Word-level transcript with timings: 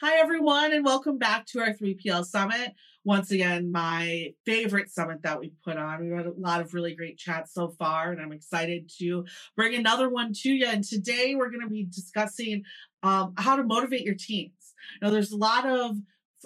Hi, 0.00 0.18
everyone, 0.18 0.72
and 0.72 0.84
welcome 0.84 1.16
back 1.16 1.46
to 1.46 1.60
our 1.60 1.72
3PL 1.72 2.24
Summit. 2.24 2.74
Once 3.04 3.30
again, 3.30 3.70
my 3.70 4.32
favorite 4.44 4.90
summit 4.90 5.22
that 5.22 5.38
we 5.38 5.52
put 5.64 5.76
on. 5.76 6.00
We've 6.00 6.16
had 6.16 6.26
a 6.26 6.32
lot 6.36 6.60
of 6.60 6.74
really 6.74 6.96
great 6.96 7.18
chats 7.18 7.54
so 7.54 7.68
far, 7.78 8.10
and 8.10 8.20
I'm 8.20 8.32
excited 8.32 8.90
to 8.98 9.24
bring 9.54 9.76
another 9.76 10.08
one 10.08 10.32
to 10.32 10.50
you. 10.50 10.66
And 10.66 10.82
today 10.82 11.36
we're 11.36 11.50
going 11.50 11.62
to 11.62 11.68
be 11.68 11.84
discussing 11.84 12.64
um, 13.04 13.34
how 13.36 13.54
to 13.54 13.62
motivate 13.62 14.02
your 14.02 14.16
teams. 14.16 14.74
Now, 15.00 15.10
there's 15.10 15.30
a 15.30 15.36
lot 15.36 15.68
of 15.68 15.96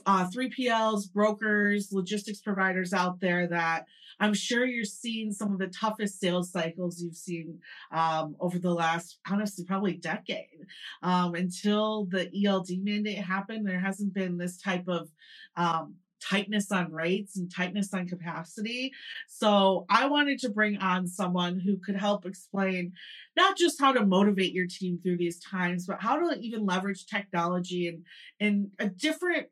uh, 0.05 0.29
3PLs, 0.29 1.11
brokers, 1.11 1.93
logistics 1.93 2.41
providers 2.41 2.93
out 2.93 3.21
there 3.21 3.47
that 3.47 3.87
I'm 4.21 4.35
sure 4.35 4.67
you're 4.67 4.85
seeing 4.85 5.33
some 5.33 5.53
of 5.53 5.59
the 5.59 5.69
toughest 5.69 6.21
sales 6.21 6.51
cycles 6.51 7.03
you've 7.03 7.17
seen 7.17 7.61
um, 7.93 8.37
over 8.41 8.59
the 8.59 8.73
last, 8.73 9.19
honestly, 9.31 9.65
probably 9.65 9.95
decade. 9.95 10.67
Um, 11.03 11.35
until 11.35 12.07
the 12.07 12.31
ELD 12.45 12.71
mandate 12.83 13.19
happened, 13.19 13.67
there 13.67 13.81
hasn't 13.81 14.15
been 14.15 14.39
this 14.39 14.57
type 14.57 14.89
of 14.89 15.11
um, 15.57 15.97
tightness 16.21 16.73
on 16.73 16.93
rates 16.93 17.37
and 17.37 17.55
tightness 17.55 17.93
on 17.93 18.09
capacity. 18.09 18.93
So 19.29 19.87
I 19.91 20.07
wanted 20.07 20.39
to 20.41 20.49
bring 20.49 20.79
on 20.79 21.07
someone 21.07 21.61
who 21.61 21.77
could 21.77 21.97
help 21.97 22.27
explain 22.27 22.93
not 23.37 23.57
just 23.57 23.81
how 23.81 23.93
to 23.93 24.07
motivate 24.07 24.53
your 24.53 24.67
team 24.67 24.99
through 25.03 25.19
these 25.19 25.41
times, 25.41 25.87
but 25.87 26.01
how 26.01 26.17
to 26.17 26.39
even 26.41 26.67
leverage 26.67 27.07
technology 27.07 27.89
and 27.89 28.05
in 28.41 28.71
a 28.79 28.89
different 28.89 29.49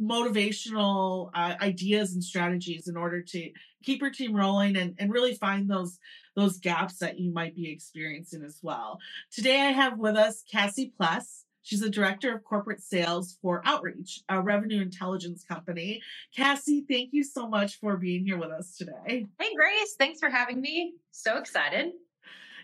motivational 0.00 1.30
uh, 1.34 1.54
ideas 1.60 2.14
and 2.14 2.22
strategies 2.22 2.88
in 2.88 2.96
order 2.96 3.20
to 3.20 3.50
keep 3.82 4.00
your 4.00 4.10
team 4.10 4.34
rolling 4.34 4.76
and, 4.76 4.94
and 4.98 5.12
really 5.12 5.34
find 5.34 5.68
those 5.68 5.98
those 6.34 6.58
gaps 6.58 6.98
that 6.98 7.18
you 7.18 7.32
might 7.32 7.54
be 7.54 7.70
experiencing 7.70 8.42
as 8.44 8.58
well. 8.62 8.98
Today 9.32 9.60
I 9.60 9.72
have 9.72 9.98
with 9.98 10.16
us 10.16 10.42
Cassie 10.50 10.92
Pless 10.96 11.46
She's 11.66 11.80
the 11.80 11.90
director 11.90 12.32
of 12.32 12.44
corporate 12.44 12.80
sales 12.80 13.38
for 13.42 13.60
Outreach, 13.64 14.20
a 14.28 14.40
revenue 14.40 14.80
intelligence 14.80 15.42
company. 15.42 16.00
Cassie, 16.32 16.84
thank 16.88 17.08
you 17.12 17.24
so 17.24 17.48
much 17.48 17.80
for 17.80 17.96
being 17.96 18.24
here 18.24 18.38
with 18.38 18.50
us 18.50 18.76
today. 18.76 19.26
Hey, 19.40 19.52
Grace. 19.56 19.96
Thanks 19.98 20.20
for 20.20 20.30
having 20.30 20.60
me. 20.60 20.94
So 21.10 21.38
excited. 21.38 21.90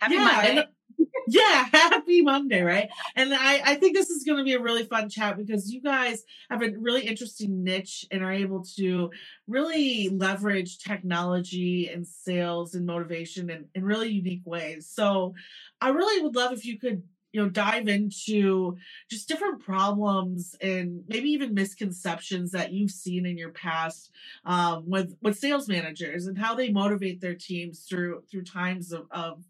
Happy 0.01 0.15
yeah, 0.15 0.25
Monday 0.25 0.69
yeah, 1.29 1.67
happy 1.73 2.23
Monday, 2.23 2.63
right? 2.63 2.89
And 3.17 3.33
I, 3.35 3.63
I 3.65 3.75
think 3.77 3.95
this 3.95 4.11
is 4.11 4.25
going 4.25 4.39
to 4.39 4.45
be 4.45 4.55
a 4.55 4.61
really 4.61 4.85
fun 4.85 5.09
chat 5.09 5.37
because 5.37 5.73
you 5.73 5.81
guys 5.81 6.25
have 6.51 6.63
a 6.63 6.73
really 6.79 7.03
interesting 7.03 7.63
niche 7.63 8.07
and 8.11 8.23
are 8.23 8.33
able 8.33 8.65
to 8.77 9.11
really 9.47 10.09
leverage 10.09 10.79
technology 10.79 11.89
and 11.89 12.07
sales 12.07 12.75
and 12.75 12.87
motivation 12.87 13.51
in, 13.51 13.67
in 13.75 13.85
really 13.85 14.11
unique 14.11 14.43
ways. 14.45 14.89
So 14.93 15.35
I 15.81 15.89
really 15.91 16.23
would 16.23 16.37
love 16.37 16.53
if 16.53 16.65
you 16.65 16.79
could 16.79 17.03
you 17.33 17.43
know 17.43 17.49
dive 17.49 17.89
into 17.89 18.77
just 19.11 19.29
different 19.29 19.61
problems 19.63 20.55
and 20.61 21.03
maybe 21.09 21.31
even 21.31 21.55
misconceptions 21.55 22.53
that 22.53 22.73
you've 22.73 22.91
seen 22.91 23.27
in 23.27 23.39
your 23.39 23.51
past 23.51 24.11
um, 24.45 24.85
with 24.87 25.17
with 25.23 25.39
sales 25.39 25.69
managers 25.69 26.27
and 26.27 26.39
how 26.39 26.55
they 26.55 26.71
motivate 26.71 27.21
their 27.21 27.35
teams 27.35 27.87
through 27.89 28.23
through 28.31 28.45
times 28.45 28.93
of, 28.93 29.07
of 29.11 29.45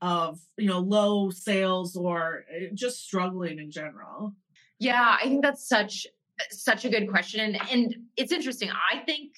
of 0.00 0.40
you 0.56 0.68
know 0.68 0.78
low 0.78 1.30
sales 1.30 1.96
or 1.96 2.44
eh, 2.54 2.66
just 2.72 3.04
struggling 3.04 3.58
in 3.58 3.70
general? 3.70 4.34
Yeah 4.78 5.16
i 5.20 5.24
think 5.24 5.42
that's 5.42 5.68
such 5.68 6.06
such 6.50 6.84
a 6.84 6.88
good 6.88 7.08
question 7.08 7.40
and 7.40 7.58
and 7.70 7.94
it's 8.16 8.32
interesting 8.32 8.70
i 8.92 8.98
think 8.98 9.32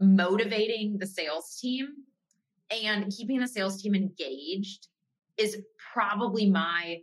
motivating 0.00 0.98
the 0.98 1.06
sales 1.06 1.58
team 1.60 1.88
and 2.70 3.12
keeping 3.12 3.40
the 3.40 3.48
sales 3.48 3.80
team 3.82 3.94
engaged 3.94 4.88
is 5.36 5.62
probably 5.92 6.48
my 6.48 7.00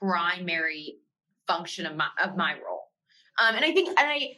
primary 0.00 0.96
function 1.46 1.86
of 1.86 1.96
my 1.96 2.08
of 2.22 2.36
my 2.36 2.54
role 2.54 2.84
um, 3.38 3.54
and 3.56 3.64
i 3.64 3.72
think 3.72 3.88
and 3.88 3.98
i 3.98 4.30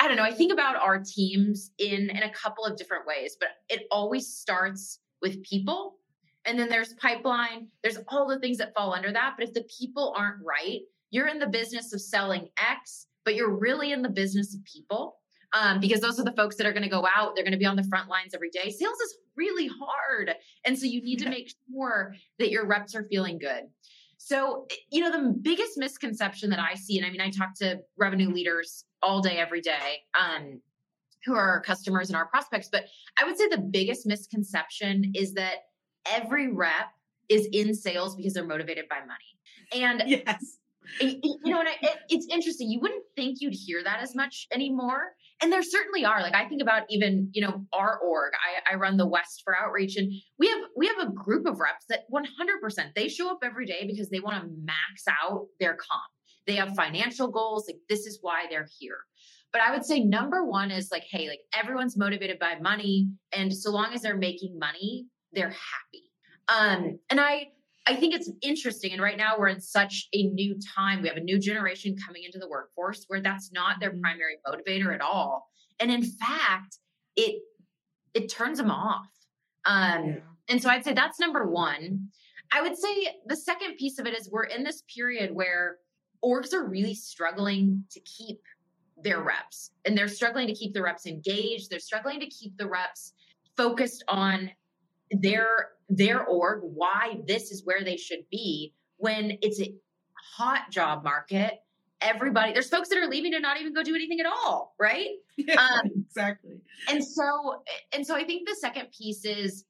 i 0.00 0.08
don't 0.08 0.16
know 0.16 0.22
i 0.22 0.32
think 0.32 0.52
about 0.52 0.76
our 0.76 1.02
teams 1.02 1.70
in 1.78 2.10
in 2.10 2.22
a 2.22 2.30
couple 2.30 2.64
of 2.64 2.76
different 2.76 3.06
ways 3.06 3.36
but 3.38 3.50
it 3.68 3.86
always 3.90 4.28
starts 4.28 5.00
with 5.22 5.42
people 5.42 5.96
and 6.46 6.58
then 6.58 6.68
there's 6.68 6.92
pipeline, 6.94 7.68
there's 7.82 7.98
all 8.08 8.28
the 8.28 8.38
things 8.38 8.58
that 8.58 8.74
fall 8.74 8.92
under 8.92 9.12
that. 9.12 9.34
But 9.38 9.48
if 9.48 9.54
the 9.54 9.66
people 9.78 10.14
aren't 10.16 10.44
right, 10.44 10.80
you're 11.10 11.28
in 11.28 11.38
the 11.38 11.46
business 11.46 11.92
of 11.92 12.00
selling 12.00 12.48
X, 12.58 13.06
but 13.24 13.34
you're 13.34 13.56
really 13.56 13.92
in 13.92 14.02
the 14.02 14.08
business 14.08 14.54
of 14.54 14.62
people. 14.64 15.16
Um, 15.52 15.78
because 15.78 16.00
those 16.00 16.18
are 16.18 16.24
the 16.24 16.32
folks 16.32 16.56
that 16.56 16.66
are 16.66 16.72
going 16.72 16.82
to 16.82 16.88
go 16.88 17.06
out. 17.06 17.36
They're 17.36 17.44
going 17.44 17.52
to 17.52 17.58
be 17.58 17.64
on 17.64 17.76
the 17.76 17.84
front 17.84 18.08
lines 18.08 18.34
every 18.34 18.50
day. 18.50 18.70
Sales 18.70 18.98
is 18.98 19.18
really 19.36 19.68
hard. 19.68 20.34
And 20.64 20.76
so 20.76 20.84
you 20.84 21.00
need 21.00 21.20
to 21.20 21.30
make 21.30 21.54
sure 21.72 22.12
that 22.40 22.50
your 22.50 22.66
reps 22.66 22.96
are 22.96 23.04
feeling 23.04 23.38
good. 23.38 23.62
So, 24.26 24.66
you 24.90 25.02
know, 25.02 25.12
the 25.12 25.34
biggest 25.42 25.76
misconception 25.76 26.48
that 26.48 26.58
I 26.58 26.76
see, 26.76 26.96
and 26.96 27.06
I 27.06 27.10
mean, 27.10 27.20
I 27.20 27.28
talk 27.28 27.54
to 27.56 27.80
revenue 27.98 28.30
leaders 28.30 28.86
all 29.02 29.20
day, 29.20 29.36
every 29.36 29.60
day, 29.60 29.98
um, 30.18 30.62
who 31.26 31.34
are 31.34 31.46
our 31.46 31.60
customers 31.60 32.08
and 32.08 32.16
our 32.16 32.24
prospects, 32.24 32.70
but 32.72 32.86
I 33.20 33.24
would 33.24 33.36
say 33.36 33.48
the 33.48 33.58
biggest 33.58 34.06
misconception 34.06 35.12
is 35.14 35.34
that 35.34 35.56
every 36.10 36.50
rep 36.50 36.90
is 37.28 37.46
in 37.52 37.74
sales 37.74 38.16
because 38.16 38.32
they're 38.32 38.46
motivated 38.46 38.86
by 38.88 39.00
money. 39.00 39.84
And 39.84 40.02
yes. 40.06 40.56
You 41.00 41.38
know, 41.44 41.60
and 41.60 41.68
I, 41.68 41.76
it, 41.80 41.98
it's 42.08 42.26
interesting. 42.30 42.70
You 42.70 42.80
wouldn't 42.80 43.04
think 43.16 43.38
you'd 43.40 43.54
hear 43.54 43.82
that 43.82 44.00
as 44.00 44.14
much 44.14 44.46
anymore. 44.52 45.14
And 45.42 45.52
there 45.52 45.62
certainly 45.62 46.04
are. 46.04 46.20
Like 46.20 46.34
I 46.34 46.48
think 46.48 46.62
about 46.62 46.82
even, 46.88 47.28
you 47.32 47.42
know, 47.42 47.64
our 47.72 47.98
org. 47.98 48.32
I, 48.34 48.74
I 48.74 48.76
run 48.76 48.96
the 48.96 49.06
West 49.06 49.42
for 49.44 49.56
outreach, 49.56 49.96
and 49.96 50.12
we 50.38 50.48
have 50.48 50.60
we 50.76 50.86
have 50.86 50.98
a 50.98 51.10
group 51.10 51.46
of 51.46 51.58
reps 51.58 51.86
that 51.88 52.04
100% 52.12 52.94
they 52.94 53.08
show 53.08 53.30
up 53.30 53.38
every 53.42 53.66
day 53.66 53.86
because 53.86 54.10
they 54.10 54.20
want 54.20 54.42
to 54.42 54.50
max 54.64 55.04
out 55.08 55.46
their 55.58 55.74
comp. 55.74 56.02
They 56.46 56.56
have 56.56 56.74
financial 56.74 57.28
goals. 57.28 57.66
Like 57.68 57.78
this 57.88 58.06
is 58.06 58.18
why 58.20 58.44
they're 58.48 58.68
here. 58.78 58.98
But 59.52 59.62
I 59.62 59.70
would 59.70 59.84
say 59.84 60.00
number 60.00 60.44
one 60.44 60.70
is 60.70 60.90
like, 60.90 61.04
hey, 61.08 61.28
like 61.28 61.40
everyone's 61.54 61.96
motivated 61.96 62.38
by 62.38 62.58
money, 62.60 63.08
and 63.32 63.54
so 63.54 63.70
long 63.70 63.92
as 63.92 64.02
they're 64.02 64.16
making 64.16 64.58
money, 64.58 65.06
they're 65.32 65.48
happy. 65.48 66.04
Um, 66.48 66.98
and 67.10 67.20
I 67.20 67.48
I 67.86 67.96
think 67.96 68.14
it's 68.14 68.30
interesting. 68.40 68.92
And 68.92 69.02
right 69.02 69.16
now 69.16 69.34
we're 69.38 69.48
in 69.48 69.60
such 69.60 70.08
a 70.14 70.24
new 70.28 70.56
time. 70.74 71.02
We 71.02 71.08
have 71.08 71.18
a 71.18 71.22
new 71.22 71.38
generation 71.38 71.96
coming 72.06 72.22
into 72.24 72.38
the 72.38 72.48
workforce 72.48 73.04
where 73.08 73.20
that's 73.20 73.52
not 73.52 73.78
their 73.80 73.90
mm-hmm. 73.90 74.00
primary 74.00 74.36
motivator 74.46 74.94
at 74.94 75.00
all. 75.00 75.48
And 75.80 75.90
in 75.90 76.02
fact, 76.02 76.78
it 77.16 77.42
it 78.14 78.28
turns 78.28 78.58
them 78.58 78.70
off. 78.70 79.08
Um, 79.66 80.04
yeah. 80.06 80.14
and 80.48 80.62
so 80.62 80.70
I'd 80.70 80.84
say 80.84 80.92
that's 80.92 81.18
number 81.18 81.46
one. 81.46 82.08
I 82.52 82.62
would 82.62 82.78
say 82.78 83.08
the 83.26 83.36
second 83.36 83.76
piece 83.76 83.98
of 83.98 84.06
it 84.06 84.16
is 84.16 84.30
we're 84.30 84.44
in 84.44 84.62
this 84.62 84.82
period 84.94 85.34
where 85.34 85.78
orgs 86.24 86.52
are 86.52 86.64
really 86.64 86.94
struggling 86.94 87.84
to 87.90 88.00
keep 88.00 88.38
their 89.02 89.20
reps 89.22 89.72
and 89.84 89.98
they're 89.98 90.08
struggling 90.08 90.46
to 90.46 90.54
keep 90.54 90.72
the 90.72 90.82
reps 90.82 91.06
engaged. 91.06 91.70
They're 91.70 91.80
struggling 91.80 92.20
to 92.20 92.26
keep 92.26 92.56
the 92.56 92.68
reps 92.68 93.12
focused 93.56 94.04
on 94.08 94.50
their 95.22 95.70
their 95.88 96.24
org 96.24 96.60
why 96.62 97.20
this 97.26 97.50
is 97.50 97.64
where 97.64 97.84
they 97.84 97.96
should 97.96 98.24
be 98.30 98.74
when 98.96 99.38
it's 99.42 99.60
a 99.60 99.74
hot 100.36 100.70
job 100.70 101.04
market. 101.04 101.54
Everybody 102.00 102.52
there's 102.52 102.68
folks 102.68 102.88
that 102.90 102.98
are 102.98 103.08
leaving 103.08 103.32
to 103.32 103.40
not 103.40 103.60
even 103.60 103.72
go 103.72 103.82
do 103.82 103.94
anything 103.94 104.20
at 104.20 104.26
all 104.26 104.74
right? 104.78 105.08
Yeah, 105.36 105.60
um, 105.60 105.90
exactly. 105.96 106.60
and 106.88 107.04
so 107.04 107.62
and 107.92 108.06
so 108.06 108.14
i 108.14 108.22
think 108.22 108.48
the 108.48 108.54
second 108.54 108.86
piece 108.96 109.24
is 109.24 109.64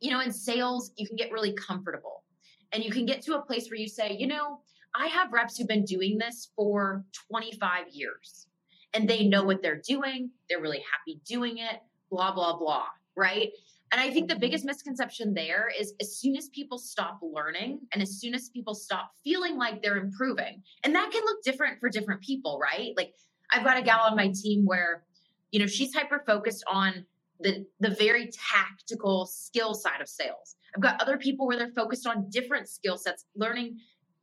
you 0.00 0.10
know 0.10 0.18
in 0.18 0.32
sales 0.32 0.90
you 0.96 1.06
can 1.06 1.14
get 1.14 1.30
really 1.30 1.52
comfortable 1.52 2.24
and 2.72 2.82
you 2.82 2.90
can 2.90 3.06
get 3.06 3.22
to 3.22 3.36
a 3.36 3.40
place 3.40 3.70
where 3.70 3.78
you 3.78 3.86
say 3.86 4.16
you 4.18 4.26
know 4.26 4.58
i 4.96 5.06
have 5.06 5.32
reps 5.32 5.56
who've 5.56 5.68
been 5.68 5.84
doing 5.84 6.18
this 6.18 6.50
for 6.56 7.04
25 7.30 7.84
years 7.92 8.48
and 8.94 9.08
they 9.08 9.26
know 9.26 9.44
what 9.44 9.62
they're 9.62 9.80
doing. 9.86 10.30
They're 10.48 10.60
really 10.60 10.82
happy 10.90 11.20
doing 11.24 11.58
it 11.58 11.80
blah 12.10 12.32
blah 12.32 12.56
blah 12.56 12.86
right 13.16 13.50
and 13.92 14.00
I 14.00 14.10
think 14.10 14.28
the 14.28 14.34
mm-hmm. 14.34 14.40
biggest 14.40 14.64
misconception 14.64 15.32
there 15.34 15.70
is 15.78 15.94
as 16.00 16.18
soon 16.18 16.36
as 16.36 16.48
people 16.48 16.78
stop 16.78 17.20
learning 17.22 17.80
and 17.92 18.02
as 18.02 18.18
soon 18.20 18.34
as 18.34 18.48
people 18.48 18.74
stop 18.74 19.12
feeling 19.22 19.56
like 19.56 19.82
they're 19.82 19.96
improving, 19.96 20.62
and 20.84 20.94
that 20.94 21.10
can 21.12 21.22
look 21.24 21.42
different 21.44 21.78
for 21.80 21.88
different 21.88 22.20
people, 22.20 22.58
right? 22.60 22.92
Like 22.96 23.14
I've 23.52 23.64
got 23.64 23.78
a 23.78 23.82
gal 23.82 24.00
on 24.00 24.16
my 24.16 24.32
team 24.34 24.64
where, 24.64 25.04
you 25.52 25.60
know, 25.60 25.66
she's 25.66 25.94
hyper 25.94 26.22
focused 26.26 26.64
on 26.66 27.06
the 27.40 27.66
the 27.80 27.90
very 27.90 28.30
tactical 28.32 29.26
skill 29.26 29.74
side 29.74 30.00
of 30.00 30.08
sales. 30.08 30.56
I've 30.74 30.82
got 30.82 31.00
other 31.00 31.16
people 31.16 31.46
where 31.46 31.56
they're 31.56 31.72
focused 31.76 32.06
on 32.06 32.28
different 32.28 32.68
skill 32.68 32.98
sets, 32.98 33.24
learning, 33.36 33.78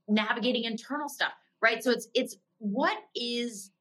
navigating 0.08 0.66
internal 0.66 1.08
stuff, 1.08 1.34
right? 1.62 1.84
So 1.84 1.92
it's 1.92 2.08
it's 2.14 2.36
what 2.58 2.98
is 3.16 3.72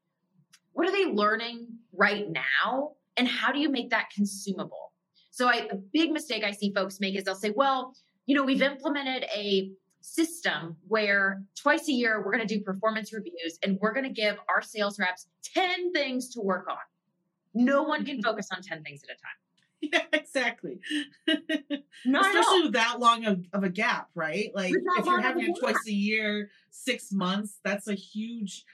what 0.72 0.88
are 0.88 0.92
they 0.92 1.06
learning 1.06 1.66
right 1.92 2.26
now 2.30 2.92
and 3.16 3.28
how 3.28 3.52
do 3.52 3.58
you 3.58 3.68
make 3.68 3.90
that 3.90 4.10
consumable? 4.14 4.91
So 5.32 5.48
I, 5.48 5.66
a 5.70 5.76
big 5.76 6.12
mistake 6.12 6.44
I 6.44 6.52
see 6.52 6.72
folks 6.72 7.00
make 7.00 7.16
is 7.16 7.24
they'll 7.24 7.34
say, 7.34 7.52
well, 7.56 7.96
you 8.26 8.36
know, 8.36 8.44
we've 8.44 8.60
implemented 8.60 9.24
a 9.34 9.72
system 10.02 10.76
where 10.88 11.42
twice 11.56 11.88
a 11.88 11.92
year 11.92 12.22
we're 12.22 12.32
going 12.32 12.46
to 12.46 12.54
do 12.54 12.60
performance 12.62 13.12
reviews 13.14 13.58
and 13.64 13.78
we're 13.80 13.94
going 13.94 14.04
to 14.04 14.12
give 14.12 14.36
our 14.48 14.60
sales 14.60 14.98
reps 14.98 15.26
10 15.54 15.92
things 15.92 16.28
to 16.34 16.40
work 16.40 16.66
on. 16.68 16.76
No 17.54 17.82
one 17.82 18.04
can 18.04 18.22
focus 18.22 18.48
on 18.54 18.62
10 18.62 18.82
things 18.84 19.02
at 19.04 19.16
a 19.16 19.18
time. 19.18 19.32
Yeah, 19.84 20.02
exactly. 20.12 20.78
Especially 21.26 22.62
with 22.62 22.74
that 22.74 23.00
long 23.00 23.24
of, 23.24 23.44
of, 23.52 23.64
a 23.64 23.68
gap, 23.68 24.10
right? 24.14 24.48
Like 24.54 24.72
if 24.72 25.04
you're 25.04 25.20
having 25.20 25.50
it 25.50 25.58
twice 25.58 25.88
a 25.88 25.92
year, 25.92 26.50
six 26.70 27.10
months, 27.10 27.58
that's 27.64 27.88
a 27.88 27.94
huge 27.94 28.64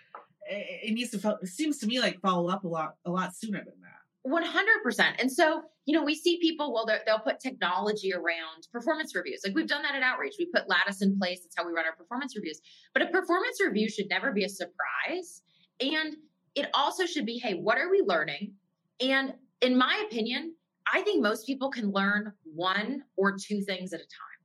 it 0.50 0.92
needs 0.92 1.10
to 1.10 1.38
it 1.42 1.48
seems 1.48 1.78
to 1.78 1.86
me 1.86 2.00
like 2.00 2.20
follow 2.20 2.48
up 2.48 2.64
a 2.64 2.68
lot 2.68 2.96
a 3.04 3.10
lot 3.10 3.34
sooner 3.34 3.58
than 3.58 3.74
that 3.82 3.97
100%. 4.28 5.14
And 5.18 5.30
so, 5.30 5.62
you 5.86 5.96
know, 5.96 6.04
we 6.04 6.14
see 6.14 6.38
people, 6.40 6.72
well, 6.72 6.86
they'll 6.86 7.18
put 7.18 7.40
technology 7.40 8.12
around 8.12 8.68
performance 8.72 9.14
reviews. 9.14 9.40
Like 9.44 9.54
we've 9.54 9.66
done 9.66 9.82
that 9.82 9.94
at 9.94 10.02
Outreach. 10.02 10.34
We 10.38 10.46
put 10.46 10.68
Lattice 10.68 11.02
in 11.02 11.18
place. 11.18 11.40
That's 11.42 11.54
how 11.56 11.66
we 11.66 11.72
run 11.72 11.86
our 11.86 11.96
performance 11.96 12.36
reviews. 12.36 12.60
But 12.92 13.02
a 13.02 13.06
performance 13.06 13.58
review 13.64 13.88
should 13.88 14.08
never 14.08 14.32
be 14.32 14.44
a 14.44 14.48
surprise. 14.48 15.42
And 15.80 16.16
it 16.54 16.68
also 16.74 17.06
should 17.06 17.26
be, 17.26 17.38
hey, 17.38 17.54
what 17.54 17.78
are 17.78 17.90
we 17.90 18.02
learning? 18.04 18.52
And 19.00 19.34
in 19.60 19.76
my 19.76 20.04
opinion, 20.06 20.54
I 20.92 21.02
think 21.02 21.22
most 21.22 21.46
people 21.46 21.70
can 21.70 21.90
learn 21.90 22.32
one 22.44 23.02
or 23.16 23.36
two 23.38 23.62
things 23.62 23.92
at 23.92 24.00
a 24.00 24.04
time. 24.04 24.38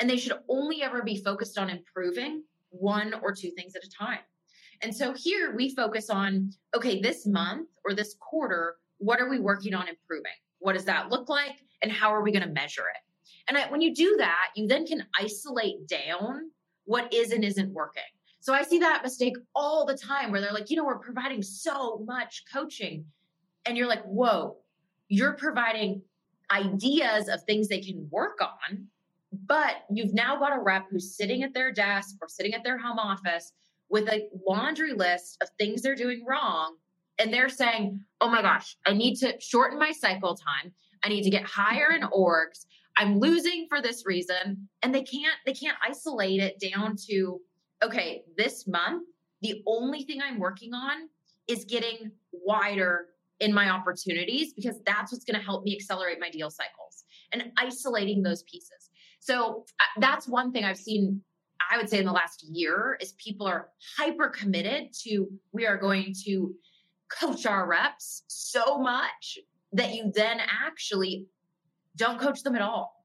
And 0.00 0.08
they 0.08 0.16
should 0.16 0.38
only 0.48 0.82
ever 0.82 1.02
be 1.02 1.22
focused 1.22 1.58
on 1.58 1.70
improving 1.70 2.44
one 2.70 3.14
or 3.22 3.34
two 3.34 3.50
things 3.50 3.74
at 3.74 3.84
a 3.84 3.90
time. 3.90 4.20
And 4.82 4.94
so 4.94 5.12
here 5.12 5.54
we 5.56 5.74
focus 5.74 6.08
on 6.10 6.52
okay, 6.76 7.00
this 7.00 7.26
month 7.26 7.68
or 7.84 7.94
this 7.94 8.14
quarter, 8.20 8.76
what 8.98 9.20
are 9.20 9.28
we 9.28 9.38
working 9.40 9.74
on 9.74 9.88
improving? 9.88 10.32
What 10.58 10.74
does 10.74 10.84
that 10.84 11.10
look 11.10 11.28
like? 11.28 11.56
And 11.82 11.90
how 11.90 12.12
are 12.12 12.22
we 12.22 12.32
going 12.32 12.46
to 12.46 12.52
measure 12.52 12.82
it? 12.82 13.00
And 13.48 13.56
I, 13.56 13.70
when 13.70 13.80
you 13.80 13.94
do 13.94 14.16
that, 14.18 14.48
you 14.54 14.66
then 14.66 14.86
can 14.86 15.06
isolate 15.18 15.86
down 15.86 16.50
what 16.84 17.12
is 17.12 17.32
and 17.32 17.44
isn't 17.44 17.72
working. 17.72 18.02
So 18.40 18.54
I 18.54 18.62
see 18.62 18.78
that 18.78 19.02
mistake 19.02 19.36
all 19.54 19.84
the 19.84 19.96
time 19.96 20.30
where 20.30 20.40
they're 20.40 20.52
like, 20.52 20.70
you 20.70 20.76
know, 20.76 20.84
we're 20.84 20.98
providing 20.98 21.42
so 21.42 22.02
much 22.06 22.44
coaching. 22.52 23.04
And 23.66 23.76
you're 23.76 23.88
like, 23.88 24.04
whoa, 24.04 24.56
you're 25.08 25.34
providing 25.34 26.02
ideas 26.50 27.28
of 27.28 27.42
things 27.42 27.68
they 27.68 27.80
can 27.80 28.08
work 28.10 28.38
on, 28.40 28.86
but 29.46 29.84
you've 29.90 30.14
now 30.14 30.38
got 30.38 30.56
a 30.56 30.60
rep 30.60 30.86
who's 30.90 31.14
sitting 31.14 31.42
at 31.42 31.52
their 31.52 31.72
desk 31.72 32.16
or 32.22 32.28
sitting 32.28 32.54
at 32.54 32.64
their 32.64 32.78
home 32.78 32.98
office 32.98 33.52
with 33.90 34.08
a 34.08 34.28
laundry 34.46 34.92
list 34.92 35.38
of 35.42 35.48
things 35.58 35.82
they're 35.82 35.94
doing 35.94 36.24
wrong 36.26 36.76
and 37.18 37.32
they're 37.32 37.48
saying, 37.48 38.00
oh 38.20 38.28
my 38.28 38.42
gosh, 38.42 38.76
I 38.86 38.92
need 38.92 39.16
to 39.16 39.34
shorten 39.40 39.78
my 39.78 39.92
cycle 39.92 40.36
time. 40.36 40.72
I 41.02 41.08
need 41.08 41.22
to 41.22 41.30
get 41.30 41.44
higher 41.44 41.90
in 41.94 42.02
orgs. 42.02 42.66
I'm 42.96 43.18
losing 43.18 43.66
for 43.68 43.80
this 43.80 44.04
reason. 44.06 44.68
And 44.82 44.94
they 44.94 45.02
can't, 45.02 45.36
they 45.46 45.52
can't 45.52 45.76
isolate 45.86 46.40
it 46.40 46.60
down 46.60 46.96
to, 47.08 47.40
okay, 47.82 48.22
this 48.36 48.66
month, 48.66 49.04
the 49.42 49.62
only 49.66 50.02
thing 50.02 50.20
I'm 50.22 50.38
working 50.38 50.74
on 50.74 51.08
is 51.46 51.64
getting 51.64 52.10
wider 52.32 53.06
in 53.40 53.54
my 53.54 53.70
opportunities 53.70 54.52
because 54.52 54.80
that's 54.84 55.12
what's 55.12 55.24
going 55.24 55.38
to 55.38 55.44
help 55.44 55.62
me 55.64 55.74
accelerate 55.74 56.18
my 56.20 56.30
deal 56.30 56.50
cycles 56.50 57.04
and 57.32 57.52
isolating 57.56 58.22
those 58.22 58.42
pieces. 58.42 58.90
So 59.20 59.64
uh, 59.80 60.00
that's 60.00 60.26
one 60.26 60.52
thing 60.52 60.64
I've 60.64 60.78
seen 60.78 61.22
I 61.70 61.76
would 61.76 61.90
say 61.90 61.98
in 61.98 62.06
the 62.06 62.12
last 62.12 62.44
year 62.48 62.96
is 63.00 63.12
people 63.12 63.46
are 63.46 63.68
hyper 63.98 64.28
committed 64.28 64.92
to 65.04 65.26
we 65.52 65.66
are 65.66 65.76
going 65.76 66.14
to 66.24 66.54
coach 67.08 67.46
our 67.46 67.66
reps 67.66 68.22
so 68.28 68.78
much 68.78 69.38
that 69.72 69.94
you 69.94 70.10
then 70.14 70.40
actually 70.66 71.26
don't 71.96 72.20
coach 72.20 72.42
them 72.42 72.54
at 72.54 72.62
all. 72.62 73.04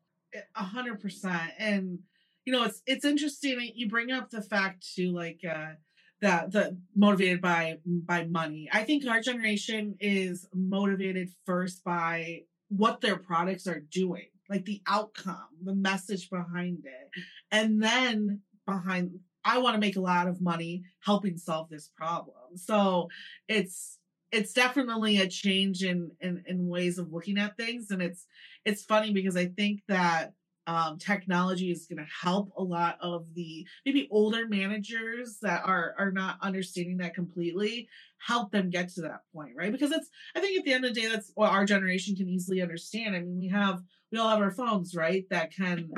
A 0.56 0.64
hundred 0.64 1.00
percent. 1.00 1.52
And 1.58 2.00
you 2.46 2.54
know, 2.54 2.64
it's 2.64 2.82
it's 2.86 3.06
interesting 3.06 3.72
you 3.76 3.88
bring 3.88 4.12
up 4.12 4.30
the 4.30 4.42
fact 4.42 4.86
too, 4.96 5.12
like 5.12 5.42
uh 5.50 5.74
that 6.22 6.52
the 6.52 6.78
motivated 6.96 7.42
by 7.42 7.78
by 7.86 8.26
money. 8.26 8.70
I 8.72 8.84
think 8.84 9.06
our 9.06 9.20
generation 9.20 9.96
is 10.00 10.48
motivated 10.54 11.30
first 11.46 11.84
by 11.84 12.44
what 12.70 13.02
their 13.02 13.18
products 13.18 13.68
are 13.68 13.82
doing, 13.82 14.30
like 14.50 14.66
the 14.66 14.82
outcome, 14.88 15.50
the 15.64 15.76
message 15.76 16.30
behind 16.30 16.86
it. 16.86 17.24
And 17.52 17.84
then 17.84 18.42
behind 18.66 19.20
I 19.46 19.58
want 19.60 19.76
to 19.76 19.80
make 19.80 19.96
a 19.96 20.02
lot 20.02 20.28
of 20.28 20.42
money 20.42 20.84
helping 21.00 21.38
solve 21.38 21.70
this 21.70 21.90
problem. 21.96 22.56
So 22.56 23.10
it's 23.48 24.00
it's 24.32 24.54
definitely 24.54 25.20
a 25.20 25.28
change 25.28 25.84
in, 25.84 26.12
in 26.20 26.44
in 26.48 26.68
ways 26.68 26.98
of 26.98 27.12
looking 27.12 27.38
at 27.38 27.58
things. 27.58 27.92
And 27.92 28.02
it's 28.02 28.26
it's 28.66 28.84
funny 28.84 29.12
because 29.12 29.38
I 29.38 29.48
think 29.48 29.82
that 29.88 30.34
um, 30.66 30.98
technology 30.98 31.72
is 31.72 31.88
going 31.88 31.98
to 31.98 32.12
help 32.12 32.54
a 32.58 32.64
lot 32.64 32.98
of 33.02 33.26
the 33.36 33.68
maybe 33.86 34.08
older 34.12 34.48
managers 34.48 35.38
that 35.42 35.64
are 35.66 35.94
are 35.98 36.12
not 36.12 36.38
understanding 36.42 36.98
that 36.98 37.14
completely 37.14 37.90
help 38.18 38.52
them 38.52 38.70
get 38.70 38.90
to 38.90 39.02
that 39.02 39.22
point 39.34 39.52
right 39.58 39.74
because 39.74 39.92
it's 39.92 40.10
i 40.36 40.40
think 40.40 40.58
at 40.58 40.64
the 40.64 40.72
end 40.72 40.86
of 40.86 40.94
the 40.94 41.02
day 41.02 41.08
that's 41.08 41.32
what 41.36 41.52
our 41.52 41.66
generation 41.66 42.16
can 42.16 42.30
easily 42.30 42.62
understand 42.62 43.16
i 43.16 43.20
mean 43.20 43.38
we 43.38 43.50
have 43.50 43.82
we 44.12 44.18
all 44.18 44.30
have 44.30 44.40
our 44.40 44.52
phones 44.52 44.96
right 44.96 45.26
that 45.30 45.52
can 45.54 45.90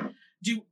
do 0.41 0.63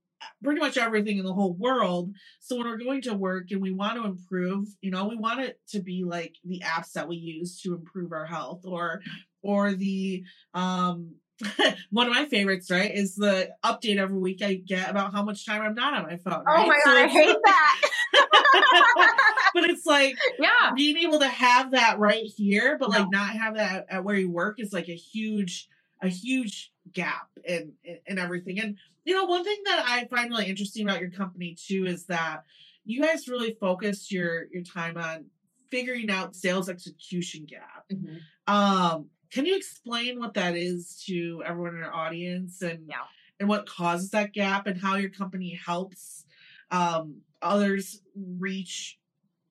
pretty 0.43 0.59
much 0.59 0.77
everything 0.77 1.17
in 1.17 1.25
the 1.25 1.33
whole 1.33 1.53
world. 1.53 2.13
So 2.39 2.57
when 2.57 2.67
we're 2.67 2.77
going 2.77 3.01
to 3.03 3.13
work 3.13 3.51
and 3.51 3.61
we 3.61 3.71
want 3.71 3.97
to 3.97 4.05
improve, 4.05 4.67
you 4.81 4.91
know, 4.91 5.07
we 5.07 5.17
want 5.17 5.41
it 5.41 5.59
to 5.69 5.81
be 5.81 6.03
like 6.03 6.35
the 6.43 6.61
apps 6.65 6.93
that 6.93 7.07
we 7.07 7.15
use 7.15 7.61
to 7.61 7.73
improve 7.73 8.11
our 8.11 8.25
health 8.25 8.61
or 8.65 9.01
or 9.41 9.73
the 9.73 10.23
um 10.53 11.15
one 11.89 12.07
of 12.07 12.13
my 12.13 12.25
favorites, 12.25 12.69
right, 12.69 12.93
is 12.93 13.15
the 13.15 13.49
update 13.63 13.97
every 13.97 14.17
week 14.17 14.41
I 14.41 14.55
get 14.55 14.89
about 14.89 15.13
how 15.13 15.23
much 15.23 15.45
time 15.45 15.61
I'm 15.61 15.73
not 15.73 15.93
on 15.93 16.03
my 16.03 16.17
phone. 16.17 16.43
Oh 16.47 16.53
right? 16.53 16.63
Oh 16.63 16.67
my 16.67 16.79
so 16.83 16.91
god, 16.91 17.03
I 17.03 17.07
hate 17.07 17.37
that. 17.43 17.81
but 19.53 19.63
it's 19.69 19.85
like, 19.85 20.15
yeah, 20.39 20.71
being 20.75 20.97
able 20.97 21.19
to 21.19 21.27
have 21.27 21.71
that 21.71 21.99
right 21.99 22.23
here, 22.23 22.77
but 22.79 22.91
no. 22.91 22.99
like 22.99 23.11
not 23.11 23.29
have 23.29 23.55
that 23.55 23.85
at 23.89 24.03
where 24.03 24.15
you 24.15 24.29
work 24.29 24.59
is 24.59 24.73
like 24.73 24.89
a 24.89 24.95
huge, 24.95 25.67
a 26.01 26.07
huge 26.07 26.71
gap 26.91 27.29
and 27.47 27.73
in 28.05 28.19
everything. 28.19 28.59
And 28.59 28.77
you 29.05 29.13
know, 29.13 29.25
one 29.25 29.43
thing 29.43 29.57
that 29.65 29.83
I 29.87 30.05
find 30.05 30.29
really 30.29 30.47
interesting 30.47 30.87
about 30.87 31.01
your 31.01 31.11
company 31.11 31.55
too 31.55 31.85
is 31.85 32.05
that 32.05 32.43
you 32.85 33.01
guys 33.01 33.27
really 33.27 33.55
focus 33.59 34.11
your 34.11 34.45
your 34.51 34.63
time 34.63 34.97
on 34.97 35.25
figuring 35.69 36.09
out 36.09 36.35
sales 36.35 36.69
execution 36.69 37.45
gap. 37.45 37.85
Mm-hmm. 37.91 38.53
Um, 38.53 39.07
can 39.31 39.45
you 39.45 39.55
explain 39.55 40.19
what 40.19 40.35
that 40.35 40.55
is 40.55 41.03
to 41.07 41.41
everyone 41.45 41.75
in 41.75 41.83
our 41.83 41.93
audience 41.93 42.61
and 42.61 42.87
yeah. 42.87 42.97
and 43.39 43.49
what 43.49 43.65
causes 43.65 44.11
that 44.11 44.33
gap 44.33 44.67
and 44.67 44.79
how 44.79 44.95
your 44.95 45.09
company 45.09 45.59
helps 45.65 46.25
um, 46.69 47.21
others 47.41 48.01
reach 48.15 48.99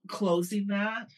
closing 0.06 0.68
that? 0.68 1.08